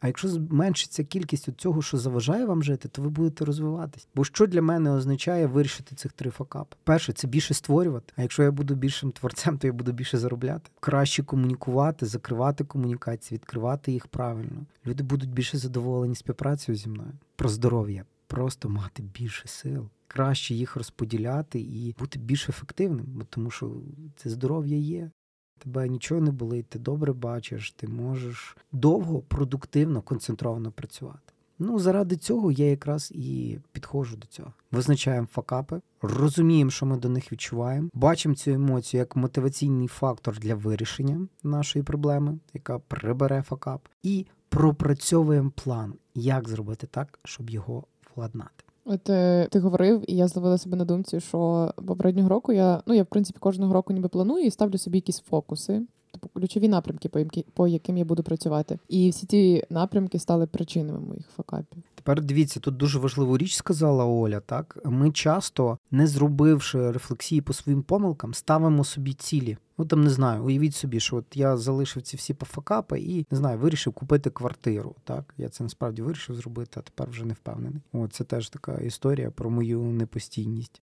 [0.00, 4.08] А якщо зменшиться кількість цього, що заважає вам жити, то ви будете розвиватись.
[4.14, 6.76] Бо що для мене означає вирішити цих три факапи?
[6.84, 8.12] Перше, це більше створювати.
[8.16, 10.70] А якщо я буду більшим творцем, то я буду більше заробляти.
[10.80, 14.66] Краще комунікувати, закривати комунікації, відкривати їх правильно.
[14.86, 17.12] Люди будуть більше задоволені співпрацею зі мною.
[17.36, 18.04] Про здоров'я.
[18.26, 19.88] Просто мати більше сил.
[20.06, 23.72] Краще їх розподіляти і бути більш ефективним, бо тому що
[24.16, 25.10] це здоров'я є.
[25.58, 31.32] Тебе нічого не болить, ти добре бачиш, ти можеш довго, продуктивно, концентровано працювати.
[31.58, 34.52] Ну, заради цього я якраз і підходжу до цього.
[34.72, 40.54] Визначаємо факапи, розуміємо, що ми до них відчуваємо, бачимо цю емоцію як мотиваційний фактор для
[40.54, 47.84] вирішення нашої проблеми, яка прибере факап, і пропрацьовуємо план, як зробити так, щоб його
[48.16, 48.64] владнати.
[48.90, 52.94] От е, ти говорив, і я зловила себе на думці, що попереднього року я ну
[52.94, 57.08] я в принципі кожного року ніби планую і ставлю собі якісь фокуси, типу ключові напрямки,
[57.54, 58.78] по яким я буду працювати.
[58.88, 61.82] І всі ті напрямки стали причинами моїх факапів.
[61.98, 64.40] Тепер дивіться, тут дуже важливу річ сказала Оля.
[64.40, 69.56] Так ми часто, не зробивши рефлексії по своїм помилкам, ставимо собі цілі.
[69.78, 73.38] Ну там не знаю, уявіть собі, що от я залишив ці всі пофакапи і не
[73.38, 74.94] знаю, вирішив купити квартиру.
[75.04, 77.82] Так, я це насправді вирішив зробити, а тепер вже не впевнений.
[77.92, 80.82] О, це теж така історія про мою непостійність.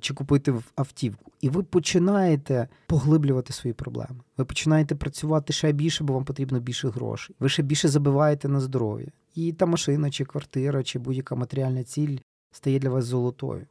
[0.00, 1.32] чи купити автівку.
[1.40, 4.20] І ви починаєте поглиблювати свої проблеми.
[4.36, 7.36] Ви починаєте працювати ще більше, бо вам потрібно більше грошей.
[7.40, 9.08] Ви ще більше забиваєте на здоров'я.
[9.34, 12.18] І та машина, чи квартира, чи будь-яка матеріальна ціль
[12.50, 13.66] стає для вас золотою.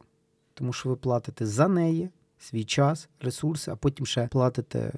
[0.54, 4.92] Тому що ви платите за неї свій час, ресурси, а потім ще платите,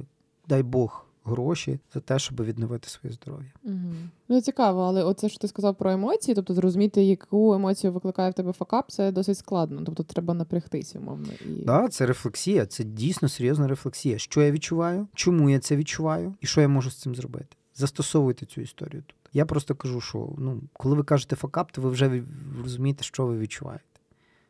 [0.49, 3.53] дай Бог, гроші за те, щоб відновити своє здоров'я.
[3.65, 3.93] Угу.
[4.29, 8.35] Ну цікаво, але оце що ти сказав про емоції, тобто зрозуміти, яку емоцію викликає в
[8.35, 9.83] тебе факап, це досить складно.
[9.87, 11.29] Тобто треба напрягтися, умовно.
[11.47, 11.65] І...
[11.65, 14.19] Да, це рефлексія, це дійсно серйозна рефлексія.
[14.19, 17.57] Що я відчуваю, чому я це відчуваю, і що я можу з цим зробити.
[17.75, 19.03] Застосовуйте цю історію.
[19.33, 22.23] Я просто кажу, що ну, коли ви кажете факап, то ви вже
[22.63, 23.85] розумієте, що ви відчуваєте.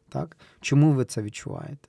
[0.08, 0.36] Так?
[0.60, 1.88] Чому ви це відчуваєте?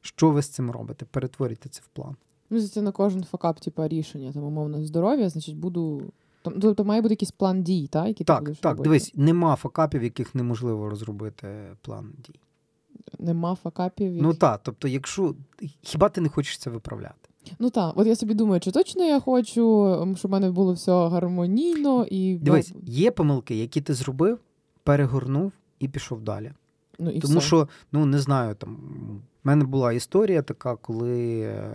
[0.00, 1.06] Що ви з цим робите?
[1.10, 2.16] Перетворюйте це в план.
[2.50, 6.12] Ну, це на кожен факап, типу, рішення, там, умовно, здоров'я, значить, буду.
[6.42, 8.08] Тобто має бути якийсь план дій, так?
[8.08, 8.82] Який так, ти будеш так, робити?
[8.82, 12.40] дивись, нема факапів, яких неможливо розробити план дій.
[13.18, 14.22] Нема факапів.
[14.22, 15.34] Ну так, тобто, якщо
[15.82, 17.29] хіба ти не хочеш це виправляти?
[17.58, 20.92] Ну так, от я собі думаю, чи точно я хочу, щоб в мене було все
[20.92, 24.38] гармонійно і дивись, є помилки, які ти зробив,
[24.84, 26.52] перегорнув і пішов далі.
[26.98, 27.46] Ну, і Тому все.
[27.46, 28.76] що, ну не знаю, там
[29.44, 31.18] в мене була історія така, коли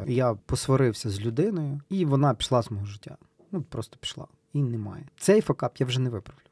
[0.07, 3.17] я посварився з людиною, і вона пішла з мого життя.
[3.51, 4.27] Ну просто пішла.
[4.53, 5.03] І немає.
[5.17, 6.44] Цей факап я вже не виправлю.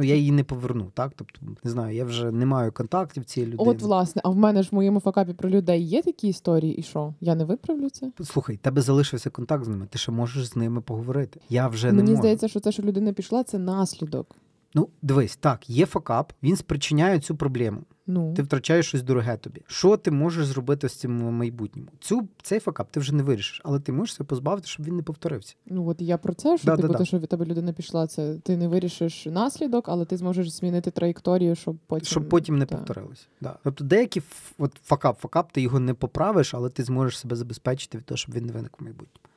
[0.00, 1.12] Ну, я її не поверну, так?
[1.16, 3.70] Тобто, не знаю, я вже не маю контактів цієї людини.
[3.70, 6.82] От, власне, а в мене ж в моєму факапі про людей є такі історії, і
[6.82, 7.14] що?
[7.20, 8.12] Я не виправлю це?
[8.24, 11.40] Слухай, тебе залишився контакт з ними, ти ще можеш з ними поговорити.
[11.48, 14.36] Я вже не Мені здається, що те, що людина пішла, це наслідок.
[14.74, 17.80] Ну, дивись, так, є факап, він спричиняє цю проблему.
[18.10, 18.34] Ну.
[18.34, 19.62] Ти втрачаєш щось дороге тобі.
[19.66, 21.88] Що ти можеш зробити з цим в майбутньому?
[22.00, 25.02] Цю цей факап ти вже не вирішиш, але ти можеш себе позбавити, щоб він не
[25.02, 25.54] повторився.
[25.66, 26.98] Ну от я про це, що Да, типу, да, да.
[26.98, 30.90] те, що від тебе людина пішла, це ти не вирішиш наслідок, але ти зможеш змінити
[30.90, 32.76] траєкторію, щоб потім Щоб потім не Та.
[32.76, 33.28] повторилось.
[33.40, 33.56] Да.
[33.64, 34.22] Тобто деякі
[34.58, 38.34] от факап, факап, ти його не поправиш, але ти зможеш себе забезпечити від того, щоб
[38.34, 39.29] він не виник в майбутньому.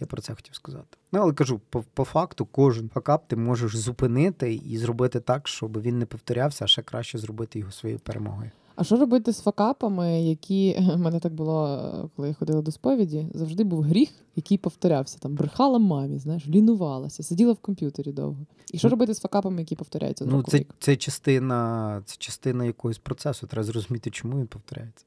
[0.00, 0.98] Я про це хотів сказати.
[1.12, 5.80] Ну, але кажу, по, по факту, кожен факап ти можеш зупинити і зробити так, щоб
[5.82, 8.50] він не повторявся, а ще краще зробити його своєю перемогою.
[8.76, 13.26] А що робити з факапами, які в мене так було, коли я ходила до сповіді,
[13.34, 15.18] завжди був гріх, який повторявся.
[15.18, 18.46] Там брехала мамі, знаєш, лінувалася, сиділа в комп'ютері довго.
[18.72, 22.98] І що Ну, робити з факапами, які повторяються Ну, це, це частина, це частина якогось
[22.98, 23.46] процесу.
[23.46, 25.04] Треба зрозуміти, чому він повторяється.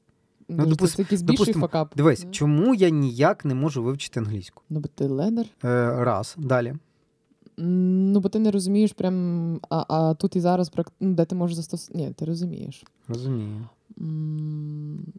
[0.48, 1.92] Ну, допустим- це якийсь більший допустим, факап.
[1.96, 2.30] Дивись, yeah.
[2.30, 4.62] чому я ніяк не можу вивчити англійську?
[4.70, 5.46] Ну, бо ти ледер.
[5.64, 6.34] Е, раз.
[6.38, 6.74] Далі.
[7.56, 11.56] Ну, бо ти не розумієш прям, а, а тут і зараз, ну, де ти можеш
[11.56, 12.04] застосувати.
[12.04, 12.84] Ні, ти розумієш.
[13.08, 13.68] Розумію.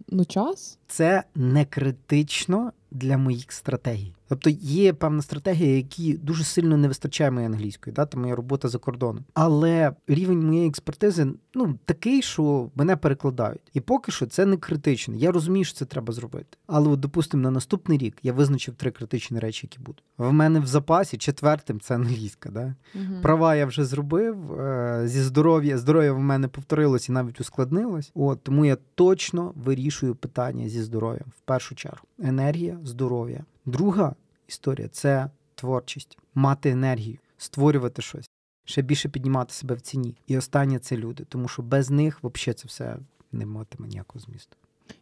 [0.07, 0.77] Ну, час.
[0.87, 4.13] Це не критично для моїх стратегій.
[4.27, 8.67] Тобто є певна стратегія, які дуже сильно не вистачає моєї англійської, да, там моя робота
[8.67, 9.23] за кордоном.
[9.33, 13.61] Але рівень моєї експертизи ну такий, що мене перекладають.
[13.73, 15.15] І поки що це не критично.
[15.15, 16.57] Я розумію, що це треба зробити.
[16.67, 20.03] Але, от, допустимо, на наступний рік я визначив три критичні речі, які будуть.
[20.17, 22.49] В мене в запасі четвертим це англійська.
[22.49, 22.75] Да?
[22.95, 23.21] Мгм.
[23.21, 24.59] Права я вже зробив.
[24.59, 28.11] е, Зі здоров'я здоров'я в мене повторилось і навіть ускладнилось.
[28.15, 31.99] От тому я точно вирішую питання зі здоров'ям в першу чергу.
[32.23, 33.45] Енергія, здоров'я.
[33.65, 34.15] Друга
[34.47, 38.29] історія це творчість, мати енергію, створювати щось,
[38.65, 40.15] ще більше піднімати себе в ціні.
[40.27, 42.97] І останнє це люди, тому що без них взагалі це все
[43.31, 44.55] не матиме ніякого змісту.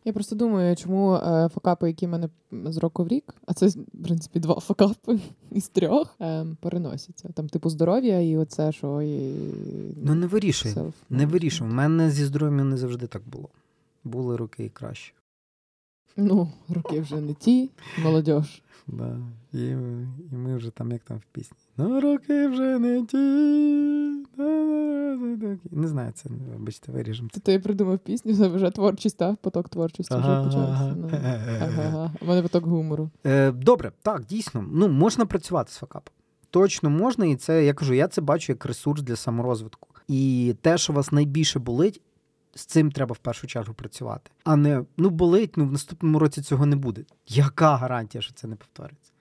[0.06, 3.68] Я просто думаю, чому е, факапи, які в мене з року в рік, а це,
[3.68, 5.20] в принципі, два факапи
[5.52, 7.30] із трьох, е, переносяться.
[7.34, 9.32] Там, типу, здоров'я і оце, що і...
[10.04, 10.76] Ну не вирішує.
[11.10, 11.70] Не вирішує.
[11.70, 13.50] У мене зі здоров'ям не завжди так було.
[14.04, 15.14] Були роки і краще.
[16.18, 17.70] Ну, роки вже не ті,
[18.04, 18.46] молодь.
[18.88, 19.18] Да.
[19.54, 19.68] І,
[20.32, 21.58] і ми вже там, як там в пісні.
[21.78, 23.18] Ну, роки вже не ті.
[25.72, 27.30] Не знаю, це, вибачте, виріжемо.
[27.34, 29.38] Ти, ти придумав пісню, це вже творчість, так?
[29.38, 30.96] Поток творчості вже почався.
[30.98, 31.10] Ну,
[31.62, 32.12] ага.
[32.22, 33.10] У мене поток гумору.
[33.26, 34.66] Е, добре, так, дійсно.
[34.72, 36.14] Ну, можна працювати з факапом.
[36.50, 39.90] Точно можна, і це, я кажу, я це бачу як ресурс для саморозвитку.
[40.08, 42.02] І те, що вас найбільше болить,
[42.58, 44.32] з цим треба в першу чергу працювати.
[44.44, 47.04] А не ну болить, ну в наступному році цього не буде.
[47.28, 49.12] Яка гарантія, що це не повториться?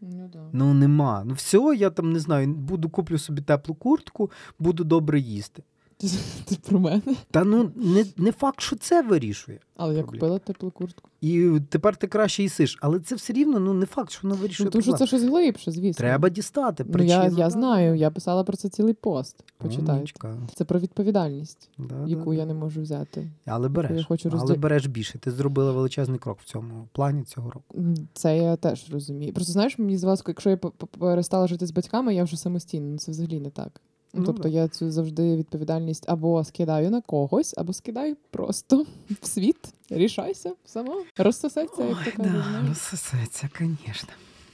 [0.00, 0.48] Ну, да.
[0.52, 1.24] Ну нема.
[1.24, 5.62] Ну все, я там не знаю, буду куплю собі теплу куртку, буду добре їсти.
[6.44, 7.02] Ти, про мене?
[7.30, 9.58] Та ну не, не факт, що це вирішує.
[9.76, 11.10] Але я купила теплу куртку.
[11.20, 12.78] І тепер ти краще їсиш.
[12.80, 14.64] Але це все рівно ну не факт, що воно вирішує.
[14.64, 15.98] Ну, тому що це щось глибше, звісно.
[15.98, 16.84] Треба дістати.
[16.88, 19.44] Ну, я, я знаю, я писала про це цілий пост.
[19.58, 20.12] Почитайте.
[20.54, 22.46] Це про відповідальність, Да, яку да, я да.
[22.46, 23.30] не можу взяти.
[23.46, 23.98] Але береш.
[23.98, 25.18] я хочу Але береш більше.
[25.18, 27.78] Ти зробила величезний крок в цьому плані цього року.
[28.12, 29.32] Це я теж розумію.
[29.32, 30.56] Просто знаєш, мені здавалося, якщо я
[30.98, 32.86] перестала жити з батьками, я вже самостійна.
[32.86, 33.80] Ну це взагалі не так.
[34.12, 34.48] Ну, тобто да.
[34.48, 38.86] я цю завжди відповідальність або скидаю на когось, або скидаю просто
[39.22, 39.74] в світ.
[39.90, 41.04] Рішайся сама.
[41.16, 42.14] Розсосеться, як кажуть.
[42.16, 42.68] знаєш.
[42.68, 44.08] розсосеться, звісно.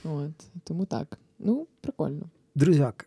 [0.04, 1.18] От тому так.
[1.38, 2.30] Ну, прикольно.
[2.54, 3.06] Друзяки,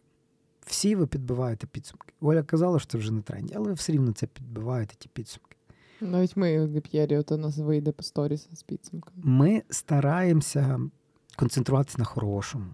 [0.66, 2.14] всі ви підбиваєте підсумки.
[2.22, 5.56] Оля казала, що це вже не тренді, але ви все рівно це підбиваєте, ті підсумки.
[6.02, 9.22] Навіть ми в П'єрі, от у нас вийде по сторіс з підсумками.
[9.24, 10.80] Ми стараємося
[11.36, 12.72] концентруватися на хорошому,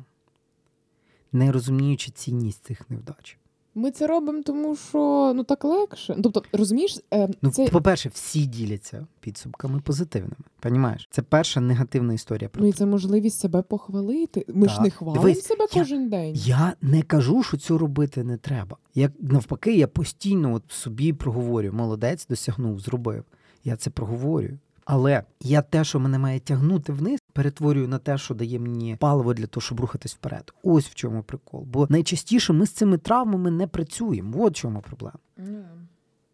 [1.32, 3.38] не розуміючи цінність цих невдач.
[3.78, 6.18] Ми це робимо, тому що ну так легше.
[6.24, 10.36] Тобто, розумієш, е, Ну, це по-перше, всі діляться підсумками позитивними.
[10.60, 11.08] Понімаєш?
[11.12, 14.46] Це перша негативна історія про ну і це можливість себе похвалити.
[14.54, 16.36] Ми ж не хвалимо Дивись, себе я- кожен день.
[16.36, 18.78] Я не кажу, що цього робити не треба.
[18.96, 23.24] Я навпаки, я постійно от собі проговорю: молодець, досягнув, зробив.
[23.64, 24.60] Я це проговорюю.
[24.86, 29.34] Але я те, що мене має тягнути вниз, перетворюю на те, що дає мені паливо
[29.34, 30.54] для того, щоб рухатись вперед.
[30.63, 31.63] Ось в чому прикол.
[31.63, 34.43] Бо найчастіше ми з цими травмами не працюємо.
[34.43, 35.19] От в чому проблема.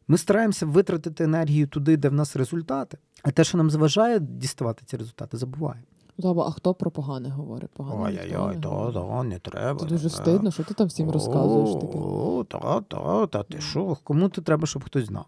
[0.08, 2.98] Ми стараємося витратити енергію туди, де в нас результати.
[3.24, 5.86] А те, що нам заважає діставати ці результати, забуваємо.
[6.18, 7.70] Ну, та, а хто про погане говорить?
[7.74, 9.30] Погане ніхто не говорить.
[9.30, 9.80] не треба.
[9.80, 11.98] Це дуже стидно, що ти там всім розказуєш таке.
[11.98, 13.98] О, та, та, та ти що?
[14.04, 15.26] Кому ти треба, щоб хтось знав?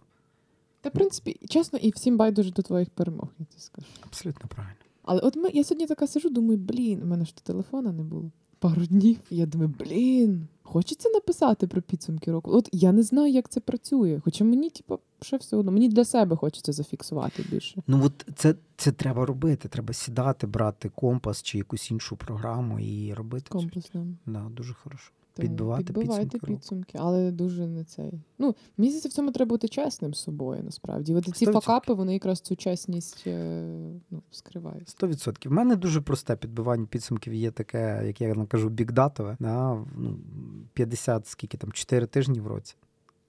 [0.83, 3.87] Та, в принципі, чесно, і всім байдуже до твоїх перемог, я тобі скажу.
[4.01, 4.75] Абсолютно правильно.
[5.03, 8.31] Але от ми, я сьогодні така сижу, думаю, блін, у мене ж телефона не було.
[8.59, 9.17] Пару днів.
[9.29, 12.51] Я думаю, блін, хочеться написати про підсумки року.
[12.53, 14.21] От я не знаю, як це працює.
[14.23, 17.83] Хоча мені, типу, ще все одно, мені для себе хочеться зафіксувати більше.
[17.87, 19.67] Ну от це, це треба робити.
[19.67, 23.45] Треба сідати, брати компас чи якусь іншу програму і робити.
[23.47, 23.53] це.
[23.53, 24.07] Комплексно.
[24.25, 25.11] Да, дуже хорошо.
[25.41, 28.21] Підбивати підбивайте підсумки підсумки, але дуже не цей.
[28.39, 31.15] Ну, мені здається, в цьому треба бути чесним з собою, насправді.
[31.15, 31.51] От ці 100%.
[31.51, 33.63] факапи, вони якраз цю чесність е,
[34.11, 34.89] ну, скривають.
[34.89, 35.51] Сто відсотків.
[35.51, 39.37] У мене дуже просте підбивання підсумків є таке, як я кажу, бікдатове.
[39.39, 40.19] Да, ну,
[40.73, 42.75] 50, скільки там, 4 тижні в році.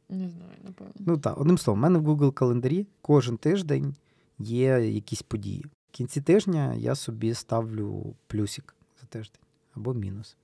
[0.09, 0.93] Не знаю, напевно.
[0.99, 3.95] Ну так, одним словом, у мене в Google календарі кожен тиждень
[4.39, 5.65] є якісь події.
[5.89, 9.41] В кінці тижня я собі ставлю плюсик за тиждень
[9.75, 10.37] або мінус.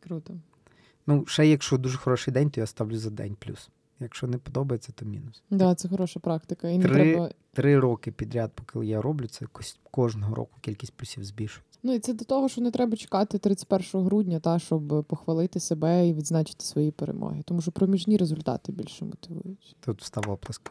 [0.00, 0.34] Круто.
[1.08, 3.68] Ну, ще якщо дуже хороший день, то я ставлю за день плюс.
[4.00, 5.42] Якщо не подобається, то мінус.
[5.50, 6.68] Да, це хороша практика.
[6.68, 7.30] І не Три- треба.
[7.52, 9.46] Три роки підряд, поки я роблю це,
[9.90, 11.78] кожного року кількість плюсів збільшується.
[11.82, 16.08] Ну і це до того, що не треба чекати 31 грудня, та щоб похвалити себе
[16.08, 17.42] і відзначити свої перемоги.
[17.44, 19.76] Тому що проміжні результати більше мотивують.
[19.80, 20.70] Тут встав оплески.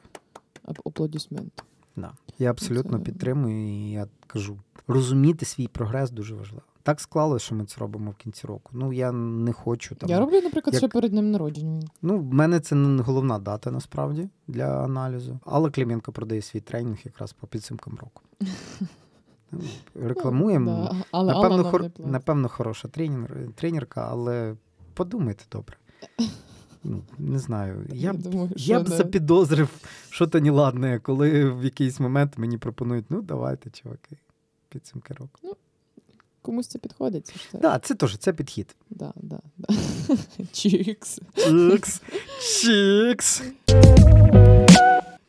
[0.65, 1.63] Ап- Аплодисменти.
[1.95, 2.12] Да.
[2.39, 6.63] Я абсолютно Це- підтримую, і я кажу, розуміти свій прогрес дуже важливо.
[6.88, 8.71] Так склалося, що ми це робимо в кінці року.
[8.73, 10.10] Ну я не хочу там.
[10.10, 11.88] Я роблю, наприклад, як- ще перед днем народження.
[12.02, 15.39] Ну, в мене це не головна дата насправді для аналізу.
[15.45, 18.21] Але Клименко продає свій тренінг якраз по підсумкам року.
[19.52, 19.62] Ну,
[19.95, 20.95] Рекламуємо.
[21.13, 23.38] Напевно, напевно, хороша тренер...
[23.56, 24.56] тренерка, але
[24.93, 25.78] подумайте добре.
[26.84, 27.86] Ну, не знаю.
[27.93, 28.95] Я, б- думаю, я б не.
[28.95, 29.69] запідозрив,
[30.10, 34.17] що то неладне, коли в якийсь момент мені пропонують, ну давайте, чуваки,
[34.69, 35.58] підсумки року.
[36.47, 37.25] Комусь це підходить.
[37.27, 37.62] Це ж Так, так.
[37.62, 38.75] да, це теж це підхід.
[38.89, 39.67] Да, да, да.
[40.51, 41.19] Чікс.
[41.36, 42.01] Чікс.
[42.62, 43.43] Чікс.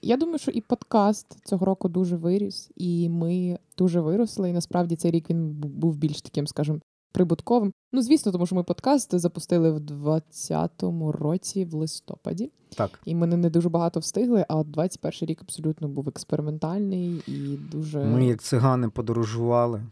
[0.03, 4.51] Я думаю, що і подкаст цього року дуже виріс, і ми дуже виросли.
[4.51, 6.79] І насправді цей рік він був більш таким, скажімо,
[7.13, 7.73] прибутковим.
[7.93, 10.83] Ну, звісно, тому що ми подкаст запустили в 2020
[11.21, 13.01] році в листопаді, Так.
[13.05, 14.45] і ми не- дуже багато встигли.
[14.49, 19.83] А от 21 рік абсолютно був експериментальний і дуже Ми, як цигани, подорожували.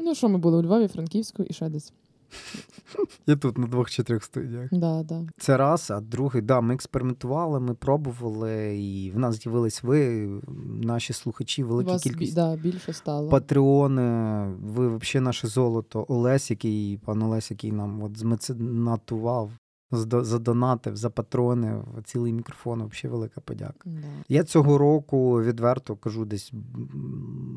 [0.00, 1.92] Ну що ми були у Львові, Франківську і ще десь.
[3.26, 4.68] Я тут на двох чи трьох студіях.
[4.72, 5.22] Да, да.
[5.38, 10.28] Це раз, а другий, да, ми експериментували, ми пробували, і в нас з'явились ви,
[10.82, 12.34] наші слухачі, велика Вас кількість.
[12.34, 13.28] да, більше стало.
[13.28, 16.06] Патреони, ви взагалі наше золото.
[16.08, 19.50] Олесь, який, пан Олесь, який нам от змеценатував,
[19.92, 23.72] здо- задонатив за патрони, цілий мікрофон, взагалі велика подяка.
[23.84, 24.00] Да.
[24.28, 26.52] Я цього року відверто кажу, десь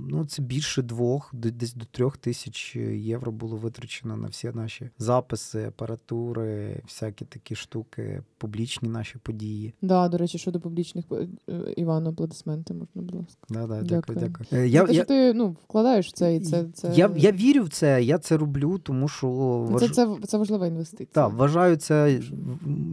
[0.09, 5.65] ну це більше двох, десь до трьох тисяч євро було витрачено на всі наші записи,
[5.65, 9.73] апаратури, всякі такі штуки, публічні наші події.
[9.81, 13.41] Да, до речі, щодо публічних е, е, Івану, аплодисменти можна, будь ласка.
[13.49, 13.87] Да, да, Дякую.
[13.89, 14.61] дякую, дякую.
[14.63, 17.11] Е, Я, Я, те, я, що ти ну, вкладаєш в це, і це, це, я,
[17.15, 19.27] я вірю в це, я це роблю, тому що
[19.71, 21.07] Ну, це, це, це важлива інвестиція.
[21.11, 22.21] Так, вважаю це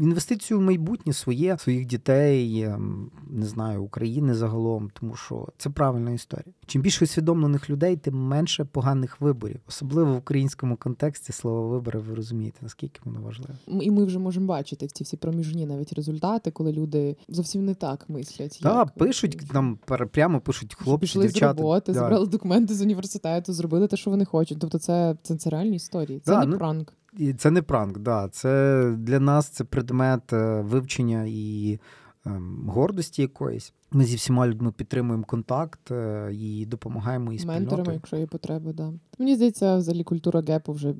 [0.03, 6.11] інвестицію в майбутнє своє, своїх дітей, ем, не знаю, України загалом, тому що це правильна
[6.11, 6.55] історія.
[6.67, 9.61] Чим більше усвідомлених людей, тим менше поганих виборів.
[9.69, 13.55] Особливо в українському контексті слово вибори, ви розумієте, наскільки воно важливе.
[13.81, 18.09] І ми вже можемо бачити ці всі проміжні навіть результати, коли люди зовсім не так
[18.09, 18.61] мислять.
[18.63, 19.79] Так, як, пишуть е, нам
[20.13, 21.99] прямо пишуть хлопці, пішли з роботи, Да.
[21.99, 24.59] забрали документи з університету, зробили те, що вони хочуть.
[24.61, 26.21] Тобто, це, це, це реальні історії.
[26.21, 26.93] Це Да, не ну, пранк.
[27.17, 28.29] І це не пранк, да.
[28.29, 31.79] Це для нас це предмет е, вивчення і
[32.27, 33.73] ем, гордості якоїсь.
[33.93, 38.93] Ми зі всіма людьми підтримуємо контакт е, і допомагаємо і Менторами, якщо є потреба, да.
[39.19, 40.95] Мені здається, взагалі культура гепу вже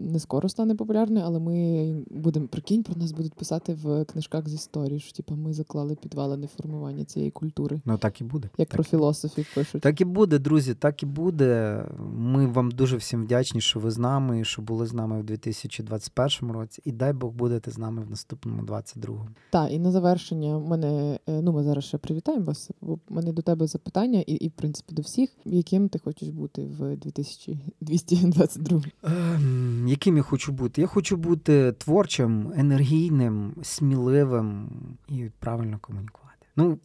[0.00, 4.54] не скоро стане популярною, але ми будемо прикинь, про нас будуть писати в книжках з
[4.54, 7.80] історії, що типу, ми заклали підвалини формування цієї культури.
[7.84, 8.48] Ну так і буде.
[8.58, 8.76] Як так.
[8.76, 9.82] про філософів пишуть.
[9.82, 11.80] Так і буде, друзі, так і буде.
[12.16, 16.50] Ми вам дуже всім вдячні, що ви з нами, що були з нами в 2021
[16.50, 16.82] році.
[16.84, 19.28] І дай Бог будете з нами в наступному 22-му.
[19.50, 22.70] Так, і на завершення мене, е, ну ми зараз ще привітаємо вас.
[22.80, 26.28] бо в мене до тебе запитання, і, і в принципі до всіх, яким ти хочеш
[26.28, 28.82] бути в 2222?
[29.02, 30.80] Ем, яким я хочу бути?
[30.80, 34.70] Я хочу бути творчим, енергійним, сміливим
[35.08, 36.46] і правильно комунікувати.
[36.56, 36.78] Ну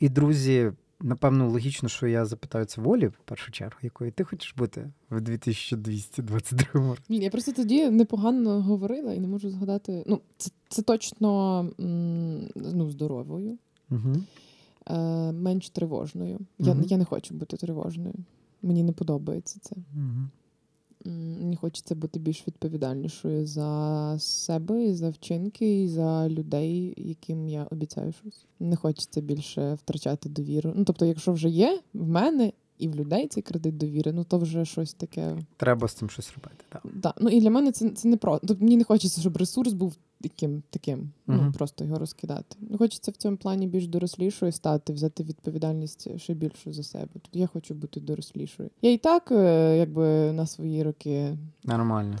[0.00, 4.54] і друзі, напевно, логічно, що я запитаю це волі в першу чергу, якою ти хочеш
[4.54, 7.02] бути в 2222 році.
[7.08, 10.04] Я просто тоді непогано говорила і не можу згадати.
[10.06, 11.62] Ну, це, це точно
[12.56, 13.58] ну, здоровою,
[13.90, 14.16] Угу.
[14.90, 16.38] Е, менш тривожною.
[16.58, 16.84] Я, Мгм.
[16.88, 18.14] я не хочу бути тривожною.
[18.62, 19.76] Мені не подобається це.
[19.96, 20.30] М,
[21.40, 27.64] Мені хочеться бути більш відповідальнішою за себе, і за вчинки, і за людей, яким я
[27.70, 28.44] обіцяю щось.
[28.60, 30.72] Не хочеться більше втрачати довіру.
[30.76, 34.38] Ну тобто, якщо вже є в мене і в людей цей кредит довіри, ну то
[34.38, 35.36] вже щось таке.
[35.56, 36.64] Треба з цим щось робити.
[36.68, 36.82] Так.
[36.94, 37.14] Да.
[37.20, 38.38] Ну і для мене це, це не про.
[38.38, 41.10] Тобто мені не хочеться, щоб ресурс був таким, таким.
[41.26, 42.56] Ну просто його розкидати.
[42.60, 47.08] Ну, хочеться в цьому плані більш дорослішою стати, взяти відповідальність ще більшу за себе.
[47.12, 48.70] Тут я хочу бути дорослішою.
[48.82, 52.16] Я і так, е, якби на свої роки Нормально.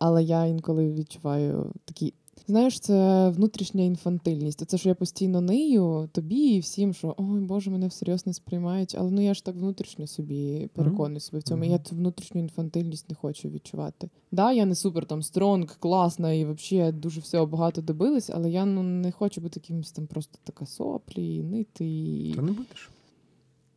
[0.00, 2.14] але я інколи відчуваю такі.
[2.50, 4.68] Знаєш, це внутрішня інфантильність.
[4.68, 8.96] Це що я постійно нию тобі і всім, що ой Боже, мене всерйоз не сприймають.
[8.98, 11.64] Але ну я ж так внутрішньо собі переконую себе в цьому.
[11.64, 14.10] і Я цю внутрішню інфантильність не хочу відчувати.
[14.32, 18.64] Да, я не супер там стронг, класна і взагалі дуже всього багато добилась, але я
[18.64, 21.84] ну не хочу бути якимось там просто така соплі, нити.
[21.84, 22.32] І...
[22.34, 22.90] То не будеш.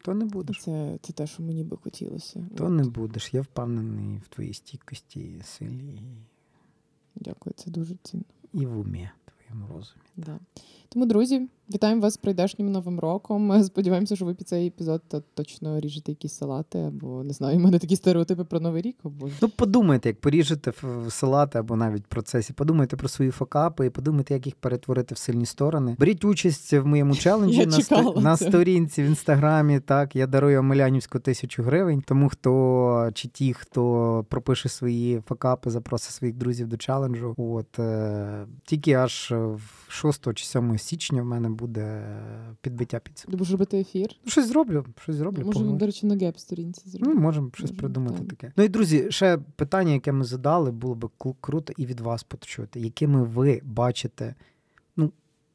[0.05, 0.61] То не будеш.
[0.61, 2.47] Це, це те, що мені би хотілося.
[2.57, 2.71] То От.
[2.71, 3.33] не будеш.
[3.33, 5.99] Я впевнений в твоїй стійкості, силі
[7.15, 8.23] Дякую, це дуже цінно.
[8.53, 10.02] І в умі твоєму розумі.
[10.17, 10.39] Да.
[10.93, 13.45] Тому, друзі, вітаємо вас з прийдешнім новим роком.
[13.45, 17.57] Ми сподіваємося, що ви під цей епізод то- точно ріжете якісь салати, або не знаю,
[17.57, 18.95] у мене такі стереотипи про новий рік.
[19.03, 19.33] О, Боже.
[19.41, 20.73] Ну, подумайте, як поріжете
[21.09, 22.53] салати або навіть в процесі.
[22.53, 25.95] Подумайте про свої факапи і подумайте, як їх перетворити в сильні сторони.
[25.99, 29.79] Беріть участь в моєму челенджі на, чекала на сторінці в інстаграмі.
[29.79, 32.03] Так, я дарую Омелянівську тисячу гривень.
[32.07, 37.35] Тому хто чи ті, хто пропише свої факапи, запросить своїх друзів до челенджу.
[37.37, 39.61] От е, тільки аж в
[40.11, 42.05] 6 чи 7 січня в мене буде
[42.61, 43.31] підбиття підсумку.
[43.31, 44.09] Ти будеш робити ефір?
[44.25, 45.45] Ну, Щось зроблю, щось зроблю.
[45.45, 48.27] Можемо, до речі, на Gap сторінці Ну, можемо щось Можемо, придумати так.
[48.27, 48.53] таке.
[48.57, 52.23] Ну і друзі, ще питання, яке ми задали, було б кру- круто і від вас
[52.23, 54.35] почути, якими ви бачите.
[54.97, 55.11] Ну,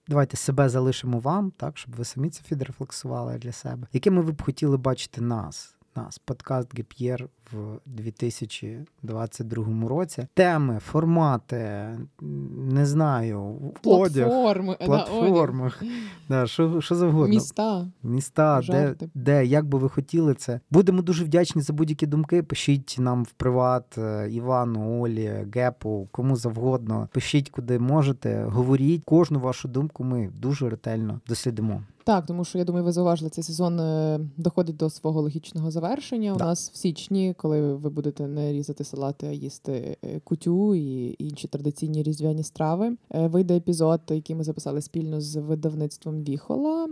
[0.09, 3.87] давайте себе залишимо вам, так, щоб ви самі це відрефлексували для себе.
[3.93, 5.75] Якими ви б хотіли бачити нас?
[6.05, 10.27] Нас, подкаст Gap Year в 2022 році.
[10.35, 11.89] Теми, формати,
[12.57, 14.87] не знаю, одяг, Платформи, е.
[16.29, 17.87] Да, що, що завгодно міста.
[18.03, 20.61] міста, де, де, як би ви хотіли це.
[20.71, 22.43] Будемо дуже вдячні за будь-які думки.
[22.43, 27.09] Пишіть нам в приват е, Івану, Олі, Гепу, кому завгодно.
[27.13, 29.03] Пишіть куди можете, говоріть.
[29.05, 31.83] Кожну вашу думку ми дуже ретельно дослідимо.
[32.09, 36.35] Так, тому що я думаю, ви зауважили, цей сезон е, доходить до свого логічного завершення.
[36.35, 41.17] У нас в січні, коли ви будете не різати салати, а їсти е, кутю і
[41.19, 46.89] інші традиційні різдвяні страви, е, вийде епізод, який ми записали спільно з видавництвом Віхола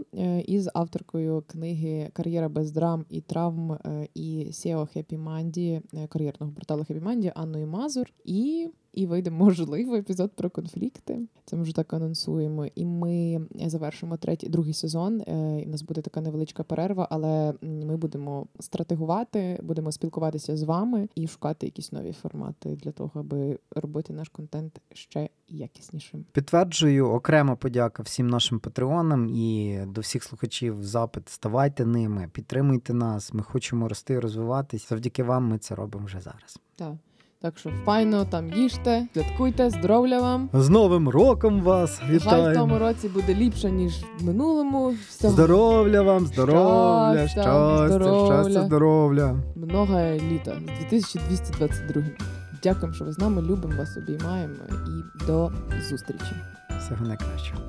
[0.47, 3.79] і з авторкою книги Кар'єра без драм і травм
[4.14, 8.07] і SEO Happy Манді, кар'єрного порталу Happy Манді Анною Мазур.
[8.25, 11.20] І і вийде можливо епізод про конфлікти.
[11.44, 12.66] Це ми вже так анонсуємо.
[12.74, 15.20] І ми завершимо третій другий сезон.
[15.20, 20.62] Е, і У нас буде така невеличка перерва, але ми будемо стратегувати, будемо спілкуватися з
[20.62, 26.24] вами і шукати якісь нові формати для того, аби робити наш контент ще якіснішим.
[26.32, 31.28] Підтверджую, окрема подяка всім нашим патреонам і до всіх слухачів запит.
[31.28, 33.34] Ставайте ними, підтримуйте нас.
[33.34, 34.88] Ми хочемо рости і розвиватись.
[34.88, 36.59] Завдяки вам ми це робимо вже зараз.
[36.76, 36.94] Так.
[37.43, 40.49] Так що файно там їжте, святкуйте, здоров'я вам.
[40.53, 42.01] З Новим роком вас!
[42.01, 42.55] Жаль, в Вітаю!
[42.57, 44.95] тому році буде ліпше, ніж в минулому.
[45.09, 48.43] Всього Здоров'я вам, здоров'я, Щастя, щастя, здоров'я.
[48.43, 49.37] щастя, здоров'я.
[49.57, 52.03] много літа з 2222.
[52.62, 53.43] Дякуємо, що ви з нами.
[53.43, 55.53] Любимо вас, обіймаємо і до
[55.91, 56.32] зустрічі.
[56.78, 57.61] Всього найкращого.